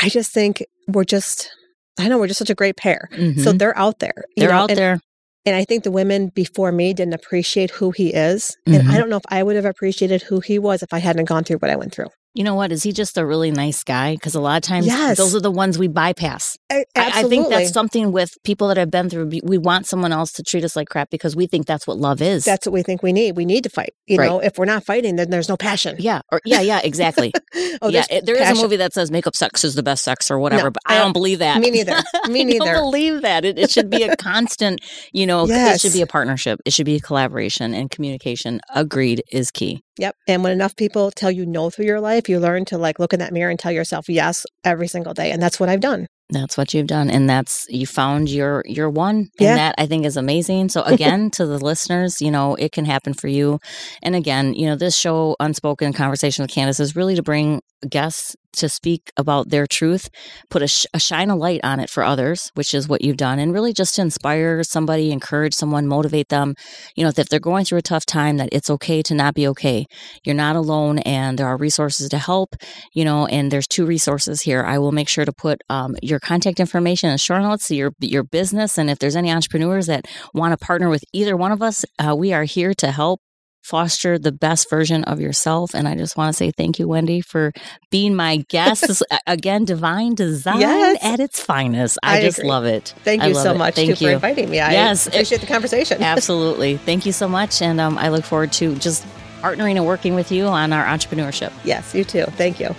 I 0.00 0.08
just 0.08 0.32
think 0.32 0.64
we're 0.88 1.04
just, 1.04 1.50
I 1.98 2.08
know 2.08 2.18
we're 2.18 2.26
just 2.28 2.38
such 2.38 2.50
a 2.50 2.54
great 2.54 2.76
pair. 2.76 3.08
So 3.42 3.52
they're 3.52 3.76
out 3.76 3.98
there. 3.98 4.24
they're 4.36 4.50
know, 4.50 4.54
out 4.54 4.70
and, 4.70 4.78
there. 4.78 5.00
And 5.46 5.56
I 5.56 5.64
think 5.64 5.84
the 5.84 5.90
women 5.90 6.30
before 6.34 6.70
me 6.72 6.92
didn't 6.92 7.14
appreciate 7.14 7.70
who 7.70 7.92
he 7.92 8.12
is. 8.12 8.54
And 8.66 8.82
Mhm. 8.82 8.90
I 8.90 8.98
don't 8.98 9.08
know 9.08 9.16
if 9.16 9.24
I 9.28 9.42
would 9.42 9.56
have 9.56 9.64
appreciated 9.64 10.22
who 10.22 10.40
he 10.40 10.58
was 10.58 10.82
if 10.82 10.92
I 10.92 10.98
hadn't 10.98 11.24
gone 11.26 11.44
through 11.44 11.58
what 11.58 11.70
I 11.70 11.76
went 11.76 11.94
through. 11.94 12.08
You 12.36 12.44
know 12.44 12.54
what? 12.54 12.70
Is 12.70 12.82
he 12.82 12.92
just 12.92 13.16
a 13.16 13.24
really 13.24 13.50
nice 13.50 13.82
guy? 13.82 14.14
Because 14.14 14.34
a 14.34 14.40
lot 14.40 14.56
of 14.58 14.62
times 14.62 14.86
Yes. 14.86 15.16
those 15.16 15.34
are 15.34 15.40
the 15.40 15.50
ones 15.50 15.78
we 15.78 15.88
bypass. 15.88 16.58
I, 16.70 16.84
I, 16.94 17.10
I 17.14 17.22
think 17.24 17.48
that's 17.48 17.72
something 17.72 18.12
with 18.12 18.36
people 18.44 18.68
that 18.68 18.76
have 18.76 18.90
been 18.90 19.08
through. 19.08 19.30
We 19.42 19.56
want 19.56 19.86
someone 19.86 20.12
else 20.12 20.32
to 20.32 20.42
treat 20.42 20.62
us 20.62 20.76
like 20.76 20.88
crap 20.90 21.08
because 21.08 21.34
we 21.34 21.46
think 21.46 21.64
that's 21.66 21.86
what 21.86 21.96
love 21.96 22.20
is. 22.20 22.44
that's 22.44 22.66
what 22.66 22.74
we 22.74 22.82
think 22.82 23.02
we 23.02 23.14
need. 23.14 23.36
We 23.38 23.46
need 23.46 23.64
to 23.64 23.70
fight. 23.70 23.94
You 24.06 24.18
Right. 24.18 24.26
know, 24.28 24.40
if 24.40 24.58
we're 24.58 24.66
not 24.66 24.84
fighting, 24.84 25.16
then 25.16 25.30
there's 25.30 25.48
no 25.48 25.56
passion. 25.56 25.96
yeah, 25.98 26.20
or 26.30 26.42
yeah, 26.44 26.60
yeah, 26.60 26.80
exactly. 26.84 27.32
Oh, 27.82 27.88
yeah, 27.88 28.04
there's 28.10 28.22
it, 28.22 28.26
there 28.26 28.36
is 28.36 28.58
a 28.58 28.62
movie 28.62 28.76
that 28.76 28.92
says 28.92 29.10
makeup 29.10 29.34
sex 29.34 29.64
is 29.64 29.74
the 29.74 29.82
best 29.82 30.04
sex 30.04 30.30
or 30.30 30.38
whatever, 30.38 30.64
No, 30.64 30.70
but 30.72 30.82
I 30.86 30.96
I 30.96 30.98
don't 30.98 31.12
believe 31.12 31.38
that. 31.40 31.58
Me 31.60 31.70
neither. 31.70 31.96
Me 32.28 32.40
I 32.40 32.44
neither. 32.44 32.64
don't 32.66 32.82
believe 32.84 33.22
that. 33.22 33.44
It, 33.46 33.58
it 33.58 33.70
should 33.70 33.88
be 33.90 34.02
a 34.02 34.14
constant, 34.16 34.80
you 35.12 35.26
know, 35.26 35.46
it 35.48 35.80
should 35.80 35.92
be 35.94 36.02
a 36.02 36.06
partnership. 36.06 36.60
It 36.66 36.72
should 36.74 36.84
be 36.86 36.96
a 36.96 37.00
collaboration 37.00 37.72
and 37.74 37.90
communication. 37.90 38.60
Agreed 38.74 39.22
is 39.32 39.50
key. 39.50 39.82
Yep. 39.98 40.16
And 40.28 40.42
when 40.42 40.52
enough 40.52 40.76
people 40.76 41.10
tell 41.10 41.30
you 41.30 41.46
no 41.46 41.70
through 41.70 41.86
your 41.86 42.00
life, 42.00 42.28
you 42.28 42.38
learn 42.38 42.64
to 42.66 42.78
like 42.78 42.98
look 42.98 43.12
in 43.12 43.20
that 43.20 43.32
mirror 43.32 43.50
and 43.50 43.58
tell 43.58 43.72
yourself 43.72 44.08
yes 44.08 44.44
every 44.64 44.88
single 44.88 45.14
day. 45.14 45.30
And 45.30 45.42
that's 45.42 45.58
what 45.58 45.68
I've 45.68 45.80
done. 45.80 46.06
That's 46.30 46.58
what 46.58 46.74
you've 46.74 46.88
done, 46.88 47.08
and 47.08 47.30
that's 47.30 47.66
you 47.68 47.86
found 47.86 48.28
your 48.28 48.64
your 48.66 48.90
one, 48.90 49.30
and 49.38 49.56
that 49.58 49.76
I 49.78 49.86
think 49.86 50.04
is 50.04 50.16
amazing. 50.16 50.70
So 50.70 50.82
again, 50.82 51.30
to 51.32 51.46
the 51.46 51.58
listeners, 51.58 52.20
you 52.20 52.32
know, 52.32 52.56
it 52.56 52.72
can 52.72 52.84
happen 52.84 53.14
for 53.14 53.28
you. 53.28 53.60
And 54.02 54.16
again, 54.16 54.52
you 54.54 54.66
know, 54.66 54.74
this 54.74 54.96
show, 54.96 55.36
Unspoken 55.38 55.92
Conversation 55.92 56.42
with 56.42 56.50
Candace, 56.50 56.80
is 56.80 56.96
really 56.96 57.14
to 57.14 57.22
bring 57.22 57.62
guests 57.88 58.34
to 58.56 58.68
speak 58.68 59.12
about 59.16 59.50
their 59.50 59.66
truth, 59.66 60.08
put 60.50 60.62
a, 60.62 60.68
sh- 60.68 60.86
a 60.92 61.00
shine 61.00 61.30
a 61.30 61.36
light 61.36 61.60
on 61.64 61.80
it 61.80 61.90
for 61.90 62.02
others, 62.02 62.50
which 62.54 62.74
is 62.74 62.88
what 62.88 63.02
you've 63.02 63.16
done, 63.16 63.38
and 63.38 63.52
really 63.52 63.72
just 63.72 63.94
to 63.94 64.02
inspire 64.02 64.62
somebody, 64.62 65.12
encourage 65.12 65.54
someone, 65.54 65.86
motivate 65.86 66.28
them. 66.28 66.54
You 66.94 67.04
know, 67.04 67.12
if 67.16 67.28
they're 67.28 67.40
going 67.40 67.64
through 67.64 67.78
a 67.78 67.82
tough 67.82 68.06
time, 68.06 68.36
that 68.36 68.48
it's 68.52 68.70
okay 68.70 69.02
to 69.02 69.14
not 69.14 69.34
be 69.34 69.46
okay. 69.48 69.86
You're 70.24 70.34
not 70.34 70.56
alone, 70.56 70.98
and 71.00 71.38
there 71.38 71.46
are 71.46 71.56
resources 71.56 72.08
to 72.08 72.18
help 72.18 72.56
you 72.92 73.04
know, 73.04 73.26
and 73.26 73.50
there's 73.50 73.66
two 73.66 73.86
resources 73.86 74.40
here. 74.40 74.62
I 74.62 74.78
will 74.78 74.92
make 74.92 75.08
sure 75.08 75.24
to 75.24 75.32
put 75.32 75.62
um, 75.68 75.96
your 76.02 76.20
contact 76.20 76.60
information 76.60 77.10
in 77.10 77.18
show 77.18 77.38
notes, 77.38 77.70
your 77.70 77.92
your 78.00 78.22
business, 78.22 78.78
and 78.78 78.90
if 78.90 78.98
there's 78.98 79.16
any 79.16 79.30
entrepreneurs 79.30 79.86
that 79.86 80.06
want 80.34 80.58
to 80.58 80.64
partner 80.64 80.88
with 80.88 81.04
either 81.12 81.36
one 81.36 81.52
of 81.52 81.62
us, 81.62 81.84
uh, 81.98 82.14
we 82.16 82.32
are 82.32 82.44
here 82.44 82.74
to 82.74 82.90
help 82.90 83.20
foster 83.66 84.18
the 84.18 84.32
best 84.32 84.70
version 84.70 85.04
of 85.04 85.20
yourself. 85.20 85.74
And 85.74 85.88
I 85.88 85.96
just 85.96 86.16
want 86.16 86.28
to 86.30 86.32
say 86.36 86.50
thank 86.50 86.78
you, 86.78 86.86
Wendy, 86.88 87.20
for 87.20 87.52
being 87.90 88.14
my 88.14 88.38
guest. 88.48 89.02
Again, 89.26 89.64
divine 89.64 90.14
design 90.14 90.60
Yes. 90.60 90.98
at 91.02 91.20
its 91.20 91.40
finest. 91.40 91.98
I, 92.02 92.18
I 92.18 92.22
just 92.22 92.38
agree. 92.38 92.48
love 92.50 92.64
it. 92.64 92.94
Thank 93.04 93.22
I 93.22 93.26
you 93.28 93.34
so 93.34 93.52
it. 93.52 93.58
much 93.58 93.74
Thank 93.74 94.00
you. 94.00 94.08
for 94.08 94.12
inviting 94.12 94.48
me. 94.48 94.60
I 94.60 94.72
Yes, 94.72 95.06
it- 95.06 95.14
appreciate 95.14 95.40
the 95.40 95.46
conversation. 95.46 96.02
Absolutely. 96.02 96.76
Thank 96.76 97.04
you 97.06 97.12
so 97.12 97.28
much. 97.28 97.60
And 97.60 97.80
um, 97.80 97.98
I 97.98 98.08
look 98.10 98.24
forward 98.24 98.52
to 98.54 98.74
just 98.76 99.04
partnering 99.42 99.76
and 99.76 99.84
working 99.86 100.14
with 100.14 100.30
you 100.32 100.46
on 100.46 100.72
our 100.72 100.84
entrepreneurship. 100.84 101.52
yes, 101.64 101.94
you 101.94 102.04
too. 102.04 102.24
Thank 102.36 102.58
you. 102.60 102.74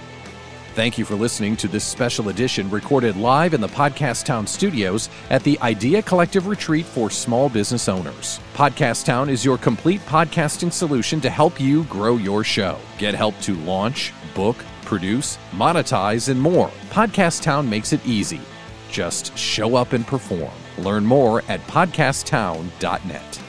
Thank 0.77 0.99
you 0.99 1.05
for 1.05 1.15
listening 1.15 1.57
to 1.57 1.67
this 1.67 1.83
special 1.83 2.29
edition 2.29 2.69
recorded 2.69 3.15
live 3.15 3.55
in 3.55 3.61
the 3.61 3.67
Podcast 3.67 4.25
Town 4.25 4.45
studios 4.45 5.09
at 5.31 5.41
the 5.41 5.57
Idea 5.63 6.03
Collective 6.03 6.45
Retreat 6.45 6.85
for 6.85 7.09
Small 7.09 7.49
Business 7.49 7.89
Owners. 7.89 8.39
Podcast 8.53 9.03
Town 9.03 9.27
is 9.27 9.43
your 9.43 9.57
complete 9.57 10.01
podcasting 10.01 10.71
solution 10.71 11.19
to 11.21 11.31
help 11.31 11.59
you 11.59 11.85
grow 11.85 12.17
your 12.17 12.43
show. 12.43 12.77
Get 12.99 13.15
help 13.15 13.35
to 13.39 13.55
launch, 13.55 14.13
book, 14.35 14.55
produce, 14.83 15.39
monetize, 15.49 16.29
and 16.29 16.39
more. 16.39 16.69
Podcast 16.91 17.41
Town 17.41 17.67
makes 17.67 17.91
it 17.91 18.05
easy. 18.05 18.41
Just 18.91 19.35
show 19.35 19.75
up 19.75 19.93
and 19.93 20.05
perform. 20.05 20.53
Learn 20.77 21.03
more 21.03 21.41
at 21.47 21.59
podcasttown.net. 21.61 23.46